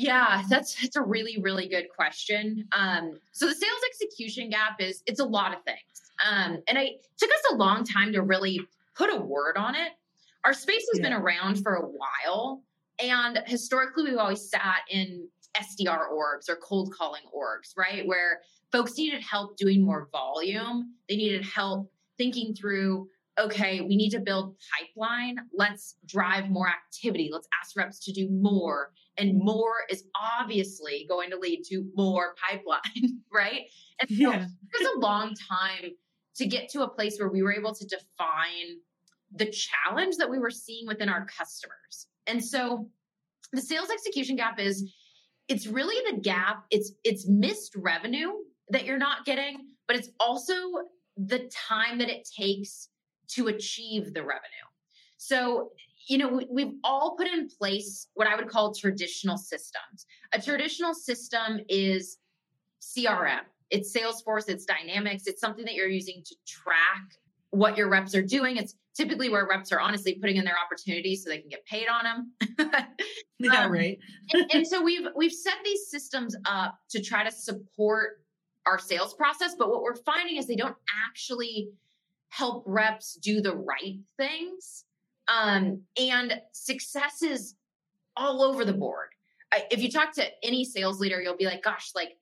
Yeah, 0.00 0.44
that's 0.48 0.80
that's 0.80 0.96
a 0.96 1.02
really 1.02 1.38
really 1.42 1.68
good 1.68 1.88
question. 1.94 2.66
Um, 2.72 3.20
so 3.32 3.46
the 3.46 3.54
sales 3.54 3.80
execution 3.90 4.48
gap 4.48 4.80
is 4.80 5.02
it's 5.06 5.20
a 5.20 5.24
lot 5.24 5.54
of 5.54 5.62
things, 5.64 5.78
um, 6.26 6.62
and 6.68 6.78
I 6.78 6.92
took 7.18 7.30
us 7.30 7.52
a 7.52 7.56
long 7.56 7.84
time 7.84 8.12
to 8.14 8.22
really 8.22 8.60
put 8.96 9.12
a 9.12 9.16
word 9.16 9.58
on 9.58 9.74
it. 9.74 9.92
Our 10.44 10.54
space 10.54 10.86
has 10.92 11.00
yeah. 11.00 11.10
been 11.10 11.12
around 11.12 11.62
for 11.62 11.74
a 11.74 11.86
while, 11.86 12.62
and 12.98 13.42
historically 13.46 14.04
we've 14.04 14.16
always 14.16 14.48
sat 14.48 14.80
in 14.88 15.28
SDR 15.54 16.10
orgs 16.10 16.48
or 16.48 16.56
cold 16.56 16.94
calling 16.94 17.22
orgs, 17.36 17.76
right, 17.76 18.06
where 18.06 18.40
folks 18.72 18.96
needed 18.96 19.22
help 19.22 19.58
doing 19.58 19.84
more 19.84 20.08
volume. 20.12 20.94
They 21.10 21.16
needed 21.16 21.44
help 21.44 21.92
thinking 22.16 22.54
through 22.54 23.06
okay, 23.38 23.80
we 23.80 23.96
need 23.96 24.10
to 24.10 24.20
build 24.20 24.54
pipeline. 24.70 25.36
Let's 25.52 25.96
drive 26.06 26.50
more 26.50 26.68
activity. 26.68 27.30
Let's 27.32 27.48
ask 27.58 27.76
reps 27.76 27.98
to 28.04 28.12
do 28.12 28.28
more 28.28 28.92
and 29.20 29.38
more 29.38 29.74
is 29.90 30.04
obviously 30.40 31.06
going 31.08 31.30
to 31.30 31.36
lead 31.36 31.62
to 31.68 31.84
more 31.94 32.34
pipeline, 32.42 33.20
right? 33.32 33.62
And 34.00 34.08
so 34.08 34.14
yeah. 34.16 34.44
it 34.44 34.80
was 34.80 34.96
a 34.96 34.98
long 34.98 35.34
time 35.48 35.90
to 36.36 36.46
get 36.46 36.70
to 36.70 36.82
a 36.82 36.88
place 36.88 37.18
where 37.18 37.28
we 37.28 37.42
were 37.42 37.52
able 37.52 37.74
to 37.74 37.84
define 37.86 38.78
the 39.34 39.46
challenge 39.46 40.16
that 40.16 40.28
we 40.28 40.38
were 40.38 40.50
seeing 40.50 40.86
within 40.86 41.08
our 41.08 41.26
customers. 41.26 42.08
And 42.26 42.42
so 42.42 42.88
the 43.52 43.60
sales 43.60 43.90
execution 43.90 44.36
gap 44.36 44.58
is 44.58 44.90
it's 45.48 45.66
really 45.66 45.96
the 46.10 46.20
gap, 46.20 46.64
it's 46.70 46.92
it's 47.04 47.28
missed 47.28 47.74
revenue 47.76 48.30
that 48.70 48.86
you're 48.86 48.98
not 48.98 49.24
getting, 49.24 49.66
but 49.86 49.96
it's 49.96 50.08
also 50.18 50.54
the 51.16 51.50
time 51.68 51.98
that 51.98 52.08
it 52.08 52.26
takes 52.36 52.88
to 53.28 53.48
achieve 53.48 54.14
the 54.14 54.22
revenue. 54.22 54.66
So 55.16 55.70
you 56.08 56.18
know, 56.18 56.40
we've 56.50 56.72
all 56.82 57.16
put 57.16 57.26
in 57.26 57.48
place 57.48 58.08
what 58.14 58.26
I 58.26 58.36
would 58.36 58.48
call 58.48 58.74
traditional 58.74 59.36
systems. 59.36 60.06
A 60.32 60.40
traditional 60.40 60.94
system 60.94 61.60
is 61.68 62.18
CRM, 62.80 63.40
it's 63.70 63.94
Salesforce, 63.94 64.48
it's 64.48 64.64
Dynamics, 64.64 65.24
it's 65.26 65.40
something 65.40 65.64
that 65.64 65.74
you're 65.74 65.88
using 65.88 66.22
to 66.24 66.34
track 66.46 67.18
what 67.50 67.76
your 67.76 67.88
reps 67.88 68.14
are 68.14 68.22
doing. 68.22 68.56
It's 68.56 68.74
typically 68.96 69.28
where 69.28 69.46
reps 69.46 69.72
are 69.72 69.80
honestly 69.80 70.14
putting 70.14 70.36
in 70.36 70.44
their 70.44 70.56
opportunities 70.64 71.24
so 71.24 71.30
they 71.30 71.40
can 71.40 71.48
get 71.48 71.64
paid 71.66 71.86
on 71.88 72.04
them. 72.04 72.86
yeah, 73.38 73.64
um, 73.64 73.72
right. 73.72 73.98
and, 74.32 74.50
and 74.54 74.66
so 74.66 74.82
we've 74.82 75.06
we've 75.16 75.32
set 75.32 75.56
these 75.64 75.90
systems 75.90 76.36
up 76.46 76.78
to 76.90 77.02
try 77.02 77.24
to 77.24 77.30
support 77.30 78.22
our 78.66 78.78
sales 78.78 79.14
process, 79.14 79.54
but 79.58 79.68
what 79.68 79.82
we're 79.82 79.96
finding 79.96 80.36
is 80.36 80.46
they 80.46 80.56
don't 80.56 80.76
actually 81.08 81.70
help 82.28 82.62
reps 82.66 83.14
do 83.14 83.40
the 83.40 83.56
right 83.56 83.98
things 84.16 84.84
um, 85.30 85.82
and 85.98 86.40
success 86.52 87.22
is 87.22 87.54
all 88.16 88.42
over 88.42 88.64
the 88.64 88.72
board. 88.72 89.08
I, 89.52 89.64
if 89.70 89.80
you 89.80 89.90
talk 89.90 90.12
to 90.14 90.26
any 90.44 90.64
sales 90.64 91.00
leader, 91.00 91.22
you'll 91.22 91.36
be 91.36 91.46
like, 91.46 91.62
gosh, 91.62 91.92
like 91.94 92.16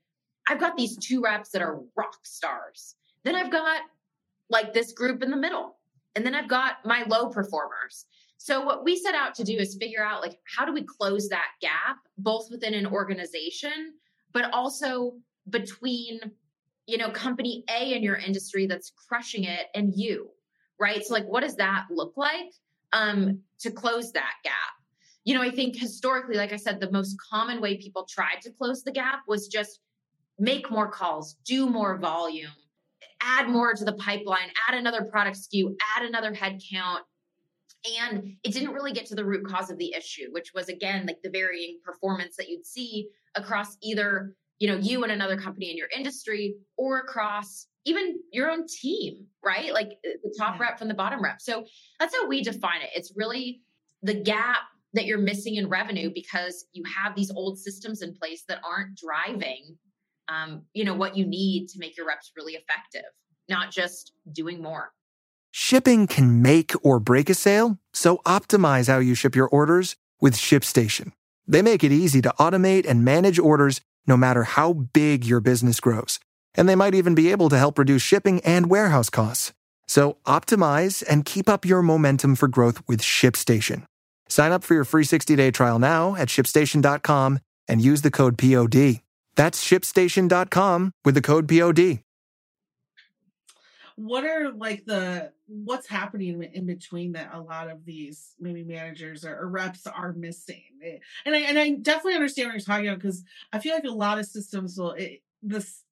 I've 0.49 0.61
got 0.61 0.77
these 0.77 0.97
two 0.97 1.23
reps 1.23 1.51
that 1.51 1.63
are 1.63 1.81
rock 1.97 2.19
stars. 2.23 2.97
Then 3.25 3.35
I've 3.35 3.51
got 3.51 3.83
like 4.51 4.73
this 4.73 4.93
group 4.93 5.23
in 5.23 5.31
the 5.31 5.37
middle. 5.37 5.77
And 6.15 6.25
then 6.25 6.35
I've 6.35 6.49
got 6.49 6.77
my 6.85 7.05
low 7.07 7.29
performers. 7.29 8.07
So 8.39 8.65
what 8.65 8.85
we 8.85 8.97
set 8.97 9.15
out 9.15 9.35
to 9.37 9.45
do 9.45 9.55
is 9.55 9.77
figure 9.77 10.05
out 10.05 10.21
like 10.21 10.39
how 10.45 10.65
do 10.65 10.73
we 10.73 10.83
close 10.83 11.29
that 11.29 11.49
gap 11.61 11.99
both 12.19 12.51
within 12.51 12.75
an 12.75 12.87
organization 12.87 13.95
but 14.33 14.53
also 14.53 15.15
between 15.51 16.21
you 16.87 16.99
know 16.99 17.11
company 17.11 17.65
A 17.71 17.95
in 17.95 18.03
your 18.03 18.17
industry 18.17 18.67
that's 18.67 18.93
crushing 19.09 19.45
it 19.45 19.67
and 19.75 19.95
you, 19.95 20.31
right? 20.79 21.05
So 21.05 21.15
like 21.15 21.27
what 21.27 21.43
does 21.43 21.57
that 21.57 21.87
look 21.91 22.17
like 22.17 22.53
um 22.93 23.41
to 23.61 23.71
close 23.71 24.13
that 24.13 24.35
gap? 24.45 24.55
You 25.25 25.35
know, 25.35 25.43
I 25.43 25.51
think 25.51 25.77
historically 25.77 26.37
like 26.37 26.53
I 26.53 26.57
said 26.57 26.81
the 26.81 26.91
most 26.91 27.17
common 27.31 27.61
way 27.61 27.77
people 27.77 28.07
tried 28.09 28.41
to 28.43 28.51
close 28.51 28.83
the 28.83 28.93
gap 28.93 29.21
was 29.27 29.49
just 29.49 29.81
make 30.39 30.71
more 30.71 30.89
calls, 30.89 31.35
do 31.45 31.69
more 31.69 31.99
volume, 31.99 32.51
add 33.21 33.49
more 33.49 33.75
to 33.75 33.85
the 33.85 33.95
pipeline, 33.95 34.51
add 34.69 34.77
another 34.77 35.05
product 35.05 35.37
SKU, 35.37 35.75
add 35.97 36.05
another 36.07 36.33
headcount. 36.33 37.01
and 38.01 38.37
it 38.43 38.53
didn't 38.53 38.73
really 38.73 38.93
get 38.93 39.07
to 39.07 39.15
the 39.15 39.25
root 39.25 39.47
cause 39.47 39.71
of 39.71 39.79
the 39.79 39.95
issue 39.95 40.27
which 40.33 40.53
was 40.53 40.69
again 40.69 41.07
like 41.07 41.21
the 41.23 41.31
varying 41.31 41.79
performance 41.85 42.35
that 42.37 42.49
you'd 42.49 42.67
see 42.67 43.09
across 43.37 43.77
either 43.83 44.35
you 44.59 44.69
know 44.69 44.77
you 44.77 45.03
and 45.05 45.13
another 45.13 45.37
company 45.37 45.71
in 45.71 45.77
your 45.77 45.89
industry 45.97 46.57
or 46.77 46.99
across 46.99 47.69
even 47.89 48.19
your 48.33 48.51
own 48.51 48.67
team 48.67 49.27
right 49.45 49.73
like 49.73 49.89
uh, 50.07 50.11
the 50.23 50.35
top 50.39 50.57
yeah. 50.57 50.67
rep 50.67 50.79
from 50.79 50.89
the 50.89 50.95
bottom 50.95 51.23
rep 51.23 51.41
so 51.41 51.65
that's 51.99 52.15
how 52.15 52.27
we 52.27 52.43
define 52.43 52.83
it 52.83 52.91
it's 52.95 53.13
really 53.17 53.61
the 54.03 54.15
gap 54.15 54.59
that 54.95 55.05
you're 55.05 55.19
missing 55.19 55.57
in 55.57 55.69
revenue 55.69 56.11
because 56.15 56.67
you 56.73 56.83
have 56.85 57.15
these 57.15 57.31
old 57.31 57.59
systems 57.59 58.03
in 58.03 58.15
place 58.15 58.45
that 58.49 58.59
aren't 58.65 58.97
driving 58.97 59.77
um, 60.29 60.63
you 60.75 60.85
know 60.85 60.95
what 60.95 61.17
you 61.17 61.27
need 61.27 61.69
to 61.69 61.79
make 61.79 61.97
your 61.97 62.07
reps 62.07 62.33
really 62.37 62.55
effective 62.55 63.11
not 63.49 63.71
just 63.71 64.13
doing 64.33 64.63
more 64.63 64.93
Shipping 65.51 66.07
can 66.07 66.43
make 66.43 66.73
or 66.83 67.01
break 67.01 67.31
a 67.31 67.35
sale, 67.35 67.79
so 67.93 68.19
optimize 68.27 68.87
how 68.87 68.99
you 68.99 69.15
ship 69.15 69.35
your 69.35 69.49
orders 69.49 69.97
with 70.21 70.35
ShipStation. 70.35 71.13
They 71.47 71.63
make 71.63 71.83
it 71.83 71.93
easy 71.93 72.21
to 72.23 72.35
automate 72.39 72.87
and 72.87 73.05
manage 73.05 73.39
orders 73.39 73.81
no 74.07 74.17
matter 74.17 74.45
how 74.45 74.73
big 74.73 75.25
your 75.25 75.41
business 75.41 75.81
grows. 75.81 76.21
And 76.55 76.69
they 76.69 76.75
might 76.75 76.95
even 76.95 77.15
be 77.15 77.31
able 77.31 77.49
to 77.49 77.59
help 77.59 77.79
reduce 77.79 78.03
shipping 78.03 78.41
and 78.41 78.71
warehouse 78.71 79.11
costs. 79.11 79.53
So 79.87 80.19
optimize 80.27 81.03
and 81.09 81.25
keep 81.25 81.49
up 81.49 81.65
your 81.65 81.83
momentum 81.83 82.35
for 82.35 82.49
growth 82.49 82.83
with 82.87 83.01
ShipStation. 83.01 83.85
Sign 84.29 84.53
up 84.53 84.65
for 84.65 84.75
your 84.75 84.85
free 84.85 85.05
60-day 85.05 85.51
trial 85.53 85.79
now 85.79 86.15
at 86.17 86.29
shipstation.com 86.29 87.39
and 87.69 87.81
use 87.81 88.03
the 88.03 88.11
code 88.11 88.37
POD. 88.37 89.01
That's 89.37 89.65
shipstation.com 89.65 90.93
with 91.05 91.15
the 91.15 91.23
code 91.23 91.49
POD 91.49 92.03
what 93.99 94.25
are 94.25 94.53
like 94.53 94.85
the 94.85 95.33
what's 95.49 95.89
happening 95.89 96.41
in 96.53 96.67
between 96.67 97.13
that 97.13 97.31
a 97.35 97.41
lot 97.41 97.69
of 97.69 97.85
these 97.85 98.37
maybe 98.39 98.63
managers 98.63 99.25
or, 99.25 99.37
or 99.37 99.49
reps 99.49 99.89
are 99.89 100.13
missing 100.13 100.63
eh, 100.85 100.99
and 101.27 101.35
I, 101.35 101.39
and 101.41 101.59
I 101.59 101.71
definitely 101.71 102.15
understand 102.15 102.47
what 102.49 102.55
you're 102.55 102.61
talking 102.61 102.87
about 102.87 103.01
because 103.01 103.25
I 103.53 103.59
feel 103.59 103.75
like 103.75 103.83
a 103.83 103.91
lot 103.91 104.21
of 104.21 104.27
systems 104.27 104.79
will 104.79 104.93
it, 104.93 105.23
this 105.43 105.83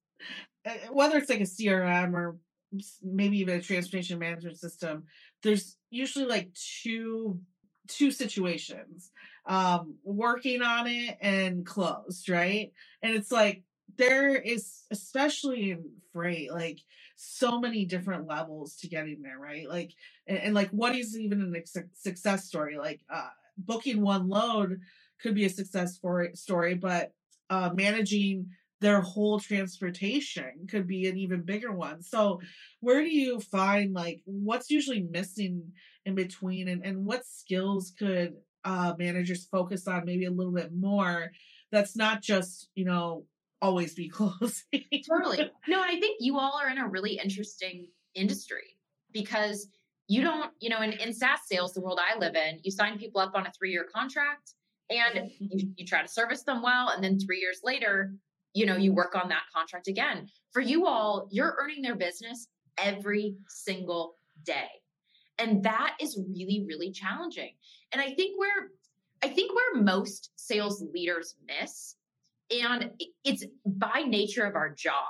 whether 0.91 1.17
it's 1.17 1.29
like 1.29 1.41
a 1.41 1.43
CRM 1.43 2.13
or 2.13 2.37
maybe 3.01 3.39
even 3.39 3.57
a 3.57 3.61
transportation 3.61 4.19
management 4.19 4.57
system 4.59 5.03
there's 5.41 5.77
usually 5.89 6.25
like 6.25 6.49
two 6.53 7.39
two 7.87 8.11
situations 8.11 9.11
um 9.45 9.95
working 10.03 10.61
on 10.61 10.85
it 10.85 11.17
and 11.21 11.65
closed 11.65 12.27
right 12.27 12.73
and 13.01 13.15
it's 13.15 13.31
like 13.31 13.63
there 13.97 14.35
is 14.35 14.83
especially 14.91 15.71
in 15.71 15.85
freight 16.11 16.51
like 16.51 16.79
so 17.17 17.59
many 17.59 17.83
different 17.83 18.27
levels 18.27 18.75
to 18.77 18.87
getting 18.87 19.21
there, 19.21 19.39
right? 19.39 19.67
Like, 19.67 19.91
and, 20.27 20.37
and 20.37 20.55
like, 20.55 20.69
what 20.69 20.95
is 20.95 21.17
even 21.17 21.53
a 21.55 21.85
success 21.93 22.45
story? 22.45 22.77
Like, 22.77 23.01
uh, 23.09 23.29
booking 23.57 24.01
one 24.01 24.29
load 24.29 24.79
could 25.19 25.33
be 25.33 25.45
a 25.45 25.49
success 25.49 25.99
story, 26.35 26.75
but 26.75 27.11
uh, 27.49 27.71
managing 27.73 28.51
their 28.79 29.01
whole 29.01 29.39
transportation 29.39 30.67
could 30.69 30.87
be 30.87 31.07
an 31.07 31.17
even 31.17 31.41
bigger 31.41 31.71
one. 31.71 32.01
So, 32.01 32.41
where 32.79 33.01
do 33.01 33.09
you 33.09 33.39
find 33.39 33.93
like 33.93 34.21
what's 34.25 34.69
usually 34.69 35.01
missing 35.01 35.71
in 36.05 36.15
between, 36.15 36.67
and, 36.67 36.85
and 36.85 37.05
what 37.05 37.25
skills 37.25 37.93
could 37.97 38.35
uh, 38.63 38.93
managers 38.97 39.45
focus 39.45 39.87
on 39.87 40.05
maybe 40.05 40.25
a 40.25 40.31
little 40.31 40.53
bit 40.53 40.71
more? 40.73 41.31
That's 41.71 41.95
not 41.95 42.21
just 42.21 42.69
you 42.75 42.85
know 42.85 43.25
always 43.61 43.93
be 43.93 44.09
closing. 44.09 44.85
totally. 45.09 45.51
No, 45.67 45.81
and 45.81 45.91
I 45.91 45.99
think 45.99 46.17
you 46.19 46.37
all 46.37 46.59
are 46.61 46.69
in 46.69 46.77
a 46.77 46.87
really 46.87 47.19
interesting 47.21 47.87
industry 48.13 48.77
because 49.11 49.67
you 50.07 50.21
don't, 50.21 50.51
you 50.59 50.69
know, 50.69 50.81
in, 50.81 50.93
in 50.93 51.13
SaaS 51.13 51.39
sales, 51.47 51.73
the 51.73 51.81
world 51.81 51.99
I 51.99 52.17
live 52.17 52.35
in, 52.35 52.59
you 52.63 52.71
sign 52.71 52.97
people 52.97 53.19
up 53.19 53.33
on 53.35 53.45
a 53.45 53.51
three 53.51 53.71
year 53.71 53.85
contract 53.93 54.53
and 54.89 55.31
you, 55.39 55.47
mm-hmm. 55.49 55.69
you 55.75 55.85
try 55.85 56.01
to 56.01 56.07
service 56.07 56.43
them 56.43 56.61
well. 56.61 56.89
And 56.89 57.03
then 57.03 57.19
three 57.19 57.39
years 57.39 57.59
later, 57.63 58.13
you 58.57 58.65
know, 58.65 58.75
you 58.75 58.91
work 58.91 59.13
on 59.15 59.29
that 59.29 59.43
contract 59.55 59.87
again. 59.87 60.27
For 60.51 60.61
you 60.61 60.87
all, 60.87 61.27
you're 61.29 61.55
earning 61.59 61.83
their 61.83 61.95
business 61.95 62.47
every 62.79 63.35
single 63.47 64.15
day. 64.43 64.67
And 65.37 65.61
that 65.63 65.95
is 66.01 66.19
really, 66.35 66.65
really 66.67 66.91
challenging. 66.91 67.51
And 67.91 68.01
I 68.01 68.15
think 68.15 68.39
where 68.39 68.71
I 69.23 69.27
think 69.29 69.53
where 69.53 69.81
most 69.81 70.31
sales 70.35 70.83
leaders 70.91 71.35
miss 71.45 71.95
and 72.49 72.91
it's 73.23 73.45
by 73.65 74.01
nature 74.07 74.45
of 74.45 74.55
our 74.55 74.69
job, 74.69 75.05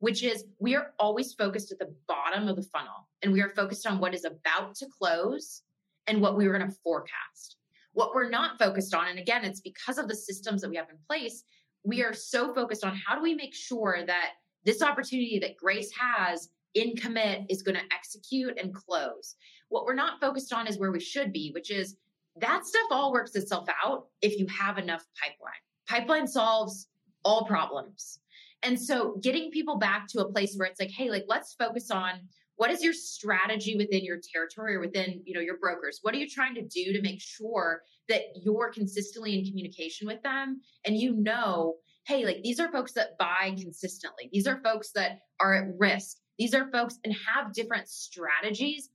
which 0.00 0.22
is 0.22 0.44
we 0.58 0.74
are 0.74 0.92
always 0.98 1.32
focused 1.32 1.72
at 1.72 1.78
the 1.78 1.94
bottom 2.06 2.46
of 2.46 2.56
the 2.56 2.62
funnel 2.62 3.08
and 3.22 3.32
we 3.32 3.40
are 3.40 3.50
focused 3.50 3.86
on 3.86 4.00
what 4.00 4.14
is 4.14 4.26
about 4.26 4.74
to 4.76 4.86
close 4.98 5.62
and 6.06 6.20
what 6.20 6.36
we 6.36 6.46
are 6.46 6.58
going 6.58 6.68
to 6.68 6.76
forecast. 6.84 7.56
What 7.94 8.14
we're 8.14 8.30
not 8.30 8.58
focused 8.58 8.94
on, 8.94 9.08
and 9.08 9.18
again, 9.18 9.44
it's 9.44 9.60
because 9.60 9.98
of 9.98 10.08
the 10.08 10.14
systems 10.14 10.62
that 10.62 10.70
we 10.70 10.76
have 10.76 10.88
in 10.90 10.96
place, 11.06 11.44
we 11.84 12.02
are 12.02 12.12
so 12.12 12.54
focused 12.54 12.84
on 12.84 12.96
how 12.96 13.14
do 13.14 13.22
we 13.22 13.34
make 13.34 13.54
sure 13.54 14.04
that 14.06 14.30
this 14.64 14.82
opportunity 14.82 15.38
that 15.40 15.56
Grace 15.56 15.90
has 15.98 16.50
in 16.74 16.96
commit 16.96 17.42
is 17.48 17.62
going 17.62 17.74
to 17.74 17.94
execute 17.94 18.58
and 18.58 18.74
close. 18.74 19.34
What 19.68 19.84
we're 19.84 19.94
not 19.94 20.20
focused 20.20 20.52
on 20.52 20.66
is 20.66 20.78
where 20.78 20.92
we 20.92 21.00
should 21.00 21.32
be, 21.32 21.50
which 21.52 21.70
is 21.70 21.96
that 22.40 22.64
stuff 22.64 22.86
all 22.90 23.12
works 23.12 23.34
itself 23.34 23.68
out 23.84 24.06
if 24.22 24.38
you 24.38 24.46
have 24.46 24.78
enough 24.78 25.04
pipeline. 25.20 25.52
Pipeline 25.88 26.26
solves 26.26 26.88
all 27.24 27.44
problems. 27.44 28.20
And 28.62 28.80
so 28.80 29.16
getting 29.20 29.50
people 29.50 29.76
back 29.76 30.06
to 30.08 30.20
a 30.20 30.32
place 30.32 30.54
where 30.56 30.68
it's 30.68 30.80
like, 30.80 30.90
hey, 30.90 31.10
like 31.10 31.24
let's 31.28 31.54
focus 31.54 31.90
on 31.90 32.12
what 32.56 32.70
is 32.70 32.82
your 32.82 32.92
strategy 32.92 33.76
within 33.76 34.04
your 34.04 34.18
territory 34.32 34.76
or 34.76 34.80
within, 34.80 35.22
you 35.24 35.34
know, 35.34 35.40
your 35.40 35.58
brokers? 35.58 35.98
What 36.02 36.14
are 36.14 36.18
you 36.18 36.28
trying 36.28 36.54
to 36.54 36.62
do 36.62 36.92
to 36.92 37.02
make 37.02 37.20
sure 37.20 37.82
that 38.08 38.22
you're 38.34 38.70
consistently 38.70 39.38
in 39.38 39.44
communication 39.44 40.06
with 40.06 40.22
them 40.22 40.60
and 40.84 40.96
you 40.96 41.14
know, 41.14 41.76
hey, 42.06 42.24
like 42.24 42.42
these 42.42 42.60
are 42.60 42.70
folks 42.70 42.92
that 42.92 43.16
buy 43.18 43.54
consistently. 43.60 44.28
These 44.32 44.46
are 44.46 44.60
folks 44.62 44.90
that 44.94 45.20
are 45.40 45.54
at 45.54 45.68
risk. 45.78 46.18
These 46.38 46.54
are 46.54 46.70
folks 46.70 46.98
and 47.04 47.14
have 47.34 47.52
different 47.52 47.88
strategies. 47.88 48.90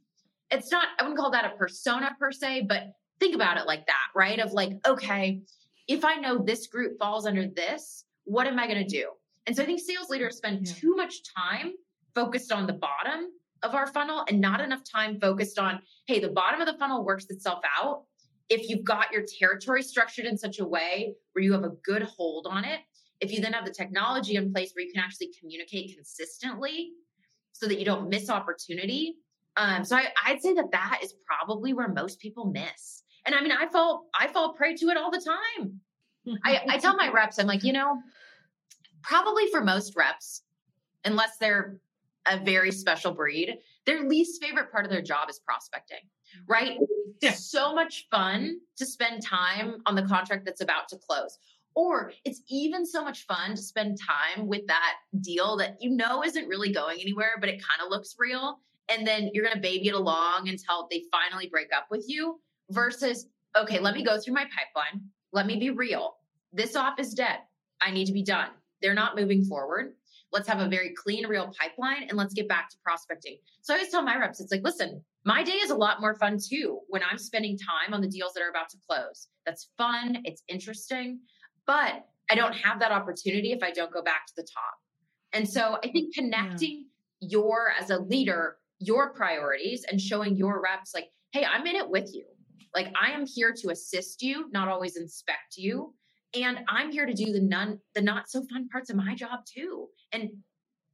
It's 0.51 0.71
not, 0.71 0.87
I 0.99 1.03
wouldn't 1.03 1.19
call 1.19 1.31
that 1.31 1.45
a 1.45 1.57
persona 1.57 2.15
per 2.19 2.31
se, 2.31 2.65
but 2.67 2.83
think 3.19 3.35
about 3.35 3.57
it 3.57 3.65
like 3.65 3.85
that, 3.87 4.07
right? 4.15 4.39
Of 4.39 4.51
like, 4.51 4.73
okay, 4.85 5.41
if 5.87 6.03
I 6.03 6.15
know 6.15 6.37
this 6.37 6.67
group 6.67 6.99
falls 6.99 7.25
under 7.25 7.47
this, 7.47 8.05
what 8.25 8.47
am 8.47 8.59
I 8.59 8.67
going 8.67 8.85
to 8.85 8.89
do? 8.89 9.09
And 9.45 9.55
so 9.55 9.63
I 9.63 9.65
think 9.65 9.79
sales 9.79 10.09
leaders 10.09 10.37
spend 10.37 10.67
yeah. 10.67 10.73
too 10.73 10.95
much 10.95 11.21
time 11.33 11.73
focused 12.13 12.51
on 12.51 12.67
the 12.67 12.73
bottom 12.73 13.29
of 13.67 13.75
our 13.75 13.87
funnel 13.87 14.23
and 14.27 14.39
not 14.39 14.61
enough 14.61 14.81
time 14.83 15.19
focused 15.19 15.59
on, 15.59 15.81
hey, 16.07 16.19
the 16.19 16.29
bottom 16.29 16.61
of 16.61 16.67
the 16.67 16.77
funnel 16.77 17.03
works 17.03 17.25
itself 17.29 17.59
out. 17.79 18.03
If 18.49 18.69
you've 18.69 18.83
got 18.83 19.11
your 19.11 19.25
territory 19.39 19.83
structured 19.83 20.25
in 20.25 20.37
such 20.37 20.59
a 20.59 20.65
way 20.65 21.15
where 21.33 21.43
you 21.43 21.51
have 21.53 21.63
a 21.63 21.73
good 21.83 22.03
hold 22.03 22.47
on 22.49 22.63
it, 22.63 22.79
if 23.19 23.31
you 23.31 23.41
then 23.41 23.53
have 23.53 23.65
the 23.65 23.71
technology 23.71 24.35
in 24.35 24.53
place 24.53 24.71
where 24.73 24.85
you 24.85 24.91
can 24.91 25.03
actually 25.03 25.31
communicate 25.39 25.95
consistently 25.95 26.91
so 27.51 27.67
that 27.67 27.79
you 27.79 27.85
don't 27.85 28.09
miss 28.09 28.29
opportunity. 28.29 29.15
Um, 29.57 29.83
so 29.83 29.97
I, 29.97 30.07
I'd 30.25 30.41
say 30.41 30.53
that 30.53 30.71
that 30.71 30.99
is 31.03 31.13
probably 31.25 31.73
where 31.73 31.89
most 31.89 32.19
people 32.19 32.45
miss. 32.45 33.03
And 33.25 33.35
I 33.35 33.41
mean, 33.41 33.51
I 33.51 33.67
fall, 33.67 34.05
I 34.17 34.27
fall 34.27 34.53
prey 34.53 34.75
to 34.75 34.85
it 34.87 34.97
all 34.97 35.11
the 35.11 35.21
time. 35.57 35.81
I, 36.45 36.61
I 36.69 36.77
tell 36.77 36.95
my 36.95 37.09
reps, 37.13 37.39
I'm 37.39 37.47
like, 37.47 37.63
you 37.63 37.73
know, 37.73 37.97
probably 39.01 39.47
for 39.51 39.61
most 39.61 39.95
reps, 39.95 40.43
unless 41.03 41.37
they're 41.37 41.79
a 42.29 42.43
very 42.43 42.71
special 42.71 43.11
breed, 43.13 43.57
their 43.85 44.07
least 44.07 44.41
favorite 44.41 44.71
part 44.71 44.85
of 44.85 44.91
their 44.91 45.01
job 45.01 45.29
is 45.29 45.39
prospecting, 45.39 46.01
right? 46.47 46.77
Yeah. 47.21 47.31
So 47.31 47.73
much 47.73 48.07
fun 48.11 48.59
to 48.77 48.85
spend 48.85 49.23
time 49.23 49.81
on 49.85 49.95
the 49.95 50.03
contract 50.03 50.45
that's 50.45 50.61
about 50.61 50.87
to 50.89 50.97
close. 50.97 51.37
Or 51.75 52.11
it's 52.25 52.41
even 52.49 52.85
so 52.85 53.03
much 53.03 53.25
fun 53.27 53.51
to 53.51 53.61
spend 53.61 53.99
time 54.01 54.47
with 54.47 54.65
that 54.67 54.95
deal 55.21 55.57
that 55.57 55.77
you 55.79 55.91
know 55.91 56.23
isn't 56.23 56.47
really 56.47 56.71
going 56.71 56.99
anywhere, 56.99 57.33
but 57.39 57.49
it 57.49 57.61
kind 57.61 57.85
of 57.85 57.91
looks 57.91 58.15
real. 58.17 58.59
And 58.89 59.05
then 59.05 59.29
you're 59.33 59.43
going 59.43 59.55
to 59.55 59.61
baby 59.61 59.89
it 59.89 59.93
along 59.93 60.49
until 60.49 60.87
they 60.89 61.03
finally 61.11 61.47
break 61.47 61.67
up 61.75 61.85
with 61.91 62.05
you 62.07 62.39
versus, 62.71 63.27
okay, 63.55 63.79
let 63.79 63.93
me 63.93 64.03
go 64.03 64.19
through 64.19 64.33
my 64.33 64.45
pipeline. 64.45 65.03
Let 65.33 65.45
me 65.45 65.57
be 65.57 65.69
real. 65.69 66.15
This 66.51 66.75
op 66.75 66.99
is 66.99 67.13
dead. 67.13 67.39
I 67.81 67.91
need 67.91 68.05
to 68.05 68.13
be 68.13 68.23
done. 68.23 68.49
They're 68.81 68.93
not 68.93 69.15
moving 69.15 69.43
forward. 69.43 69.93
Let's 70.31 70.47
have 70.47 70.59
a 70.59 70.67
very 70.67 70.93
clean, 70.93 71.27
real 71.27 71.51
pipeline 71.59 72.03
and 72.09 72.17
let's 72.17 72.33
get 72.33 72.47
back 72.47 72.69
to 72.69 72.77
prospecting. 72.83 73.37
So 73.61 73.73
I 73.73 73.77
always 73.77 73.91
tell 73.91 74.01
my 74.01 74.17
reps, 74.17 74.39
it's 74.39 74.51
like, 74.51 74.63
listen, 74.63 75.01
my 75.25 75.43
day 75.43 75.53
is 75.53 75.71
a 75.71 75.75
lot 75.75 76.01
more 76.01 76.15
fun 76.15 76.37
too 76.37 76.79
when 76.89 77.01
I'm 77.09 77.17
spending 77.17 77.57
time 77.57 77.93
on 77.93 78.01
the 78.01 78.07
deals 78.07 78.33
that 78.33 78.43
are 78.43 78.49
about 78.49 78.69
to 78.69 78.77
close. 78.89 79.27
That's 79.45 79.69
fun, 79.77 80.19
it's 80.25 80.43
interesting, 80.47 81.19
but 81.65 82.05
I 82.29 82.35
don't 82.35 82.53
have 82.53 82.79
that 82.79 82.91
opportunity 82.91 83.51
if 83.51 83.63
I 83.63 83.71
don't 83.71 83.91
go 83.91 84.01
back 84.01 84.25
to 84.27 84.33
the 84.35 84.43
top. 84.43 84.75
And 85.33 85.47
so 85.47 85.77
I 85.83 85.89
think 85.89 86.13
connecting 86.13 86.85
yeah. 87.19 87.29
your, 87.29 87.71
as 87.79 87.89
a 87.89 87.99
leader, 87.99 88.57
your 88.79 89.13
priorities 89.13 89.85
and 89.89 89.99
showing 89.99 90.35
your 90.35 90.61
reps, 90.61 90.93
like, 90.93 91.07
hey, 91.31 91.45
I'm 91.45 91.65
in 91.67 91.75
it 91.75 91.89
with 91.89 92.13
you. 92.13 92.25
Like, 92.75 92.93
I 93.01 93.11
am 93.11 93.25
here 93.25 93.53
to 93.61 93.69
assist 93.69 94.21
you, 94.21 94.49
not 94.51 94.67
always 94.67 94.97
inspect 94.97 95.57
you. 95.57 95.93
And 96.35 96.59
I'm 96.67 96.91
here 96.91 97.05
to 97.05 97.13
do 97.13 97.31
the 97.31 97.41
none, 97.41 97.79
the 97.95 98.01
not 98.01 98.29
so 98.29 98.43
fun 98.51 98.67
parts 98.69 98.89
of 98.89 98.95
my 98.95 99.15
job 99.15 99.45
too. 99.45 99.87
And 100.11 100.29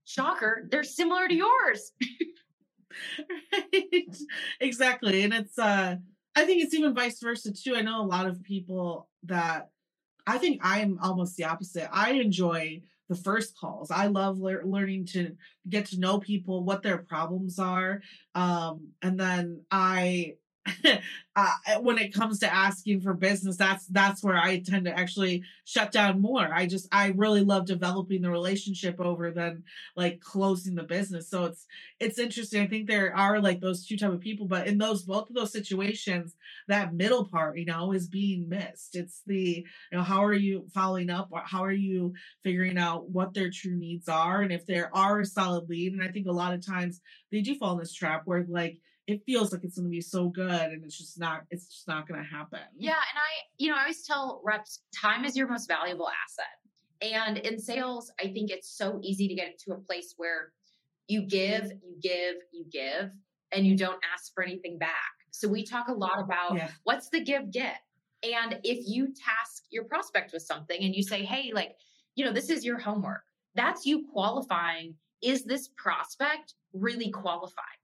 shocker, 0.05 0.67
they're 0.69 0.83
similar 0.83 1.27
to 1.27 1.33
yours. 1.33 1.91
right. 3.53 4.17
Exactly. 4.59 5.23
And 5.23 5.33
it's 5.33 5.57
uh 5.57 5.95
I 6.35 6.45
think 6.45 6.63
it's 6.63 6.73
even 6.73 6.93
vice 6.95 7.19
versa 7.19 7.51
too. 7.51 7.75
I 7.75 7.81
know 7.81 8.01
a 8.01 8.05
lot 8.05 8.27
of 8.27 8.43
people 8.43 9.09
that 9.23 9.69
I 10.25 10.37
think 10.37 10.61
I'm 10.63 10.97
almost 11.01 11.35
the 11.35 11.43
opposite. 11.45 11.89
I 11.91 12.11
enjoy 12.13 12.81
the 13.09 13.15
first 13.15 13.57
calls. 13.57 13.91
I 13.91 14.07
love 14.07 14.39
le- 14.39 14.65
learning 14.65 15.05
to 15.07 15.35
get 15.69 15.87
to 15.87 15.99
know 15.99 16.19
people, 16.19 16.63
what 16.63 16.81
their 16.81 16.97
problems 16.97 17.59
are. 17.59 18.01
Um, 18.33 18.89
and 19.01 19.19
then 19.19 19.61
I 19.69 20.35
uh, 21.35 21.51
when 21.81 21.97
it 21.97 22.13
comes 22.13 22.39
to 22.39 22.53
asking 22.53 23.01
for 23.01 23.13
business, 23.13 23.57
that's 23.57 23.85
that's 23.87 24.23
where 24.23 24.37
I 24.37 24.59
tend 24.59 24.85
to 24.85 24.97
actually 24.97 25.43
shut 25.65 25.91
down 25.91 26.21
more. 26.21 26.53
I 26.53 26.67
just 26.67 26.87
I 26.91 27.07
really 27.17 27.41
love 27.41 27.65
developing 27.65 28.21
the 28.21 28.29
relationship 28.29 28.99
over 28.99 29.31
than 29.31 29.63
like 29.97 30.21
closing 30.21 30.75
the 30.75 30.83
business. 30.83 31.29
So 31.29 31.45
it's 31.45 31.65
it's 31.99 32.17
interesting. 32.17 32.61
I 32.61 32.67
think 32.67 32.87
there 32.87 33.15
are 33.15 33.41
like 33.41 33.59
those 33.59 33.85
two 33.85 33.97
type 33.97 34.13
of 34.13 34.21
people, 34.21 34.45
but 34.45 34.67
in 34.67 34.77
those 34.77 35.03
both 35.03 35.29
of 35.29 35.35
those 35.35 35.51
situations, 35.51 36.35
that 36.69 36.93
middle 36.93 37.25
part, 37.25 37.57
you 37.57 37.65
know, 37.65 37.91
is 37.91 38.07
being 38.07 38.47
missed. 38.47 38.95
It's 38.95 39.21
the 39.25 39.65
you 39.91 39.97
know 39.97 40.03
how 40.03 40.23
are 40.23 40.33
you 40.33 40.67
following 40.73 41.09
up? 41.09 41.29
How 41.45 41.65
are 41.65 41.73
you 41.73 42.13
figuring 42.41 42.77
out 42.77 43.09
what 43.09 43.33
their 43.33 43.49
true 43.49 43.75
needs 43.75 44.07
are, 44.07 44.41
and 44.41 44.51
if 44.53 44.65
there 44.65 44.95
are 44.95 45.19
a 45.19 45.25
solid 45.25 45.67
lead. 45.67 45.91
And 45.91 46.01
I 46.03 46.07
think 46.07 46.27
a 46.27 46.31
lot 46.31 46.53
of 46.53 46.65
times 46.65 47.01
they 47.33 47.41
do 47.41 47.55
fall 47.55 47.73
in 47.73 47.79
this 47.79 47.93
trap 47.93 48.21
where 48.25 48.45
like 48.47 48.79
it 49.07 49.21
feels 49.25 49.51
like 49.51 49.63
it's 49.63 49.77
going 49.77 49.85
to 49.85 49.91
be 49.91 50.01
so 50.01 50.29
good 50.29 50.71
and 50.71 50.83
it's 50.83 50.97
just 50.97 51.19
not 51.19 51.41
it's 51.49 51.67
just 51.67 51.87
not 51.87 52.07
going 52.07 52.21
to 52.21 52.27
happen. 52.27 52.59
Yeah 52.77 52.91
and 52.91 53.17
i 53.17 53.31
you 53.57 53.69
know 53.69 53.75
i 53.75 53.81
always 53.81 54.05
tell 54.05 54.41
reps 54.43 54.81
time 54.95 55.25
is 55.25 55.35
your 55.35 55.47
most 55.47 55.67
valuable 55.67 56.09
asset. 56.23 56.45
And 57.13 57.37
in 57.39 57.59
sales 57.59 58.11
i 58.19 58.27
think 58.27 58.49
it's 58.49 58.69
so 58.69 58.99
easy 59.03 59.27
to 59.27 59.35
get 59.35 59.59
to 59.59 59.73
a 59.73 59.77
place 59.77 60.13
where 60.17 60.51
you 61.07 61.23
give 61.23 61.65
you 61.65 61.95
give 62.01 62.35
you 62.51 62.65
give 62.71 63.11
and 63.51 63.65
you 63.67 63.75
don't 63.75 63.99
ask 64.13 64.33
for 64.33 64.43
anything 64.43 64.79
back. 64.79 65.13
So 65.31 65.47
we 65.47 65.63
talk 65.63 65.87
a 65.87 65.93
lot 65.93 66.19
about 66.19 66.55
yeah. 66.55 66.69
what's 66.83 67.09
the 67.09 67.23
give 67.23 67.51
get? 67.51 67.77
And 68.23 68.59
if 68.63 68.87
you 68.87 69.07
task 69.07 69.63
your 69.69 69.83
prospect 69.83 70.31
with 70.33 70.43
something 70.43 70.81
and 70.81 70.95
you 70.95 71.03
say 71.03 71.23
hey 71.23 71.51
like 71.53 71.75
you 72.15 72.23
know 72.23 72.31
this 72.31 72.49
is 72.49 72.63
your 72.63 72.77
homework 72.77 73.23
that's 73.55 73.85
you 73.85 74.05
qualifying 74.11 74.95
is 75.21 75.43
this 75.43 75.69
prospect 75.77 76.53
really 76.73 77.09
qualified 77.09 77.79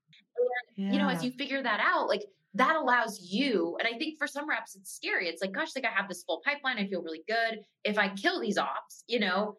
yeah. 0.75 0.91
you 0.91 0.97
know, 0.99 1.09
as 1.09 1.23
you 1.23 1.31
figure 1.31 1.61
that 1.61 1.79
out, 1.79 2.07
like 2.07 2.23
that 2.55 2.75
allows 2.75 3.19
you, 3.21 3.77
and 3.79 3.87
I 3.87 3.97
think 3.97 4.17
for 4.17 4.27
some 4.27 4.49
reps, 4.49 4.75
it's 4.75 4.91
scary. 4.91 5.27
It's 5.27 5.41
like, 5.41 5.51
gosh, 5.51 5.69
like 5.75 5.85
I 5.85 5.91
have 5.95 6.07
this 6.07 6.23
full 6.23 6.41
pipeline. 6.43 6.77
I 6.77 6.87
feel 6.87 7.01
really 7.01 7.23
good. 7.27 7.59
If 7.83 7.97
I 7.97 8.09
kill 8.09 8.39
these 8.39 8.57
ops, 8.57 9.03
you 9.07 9.19
know, 9.19 9.57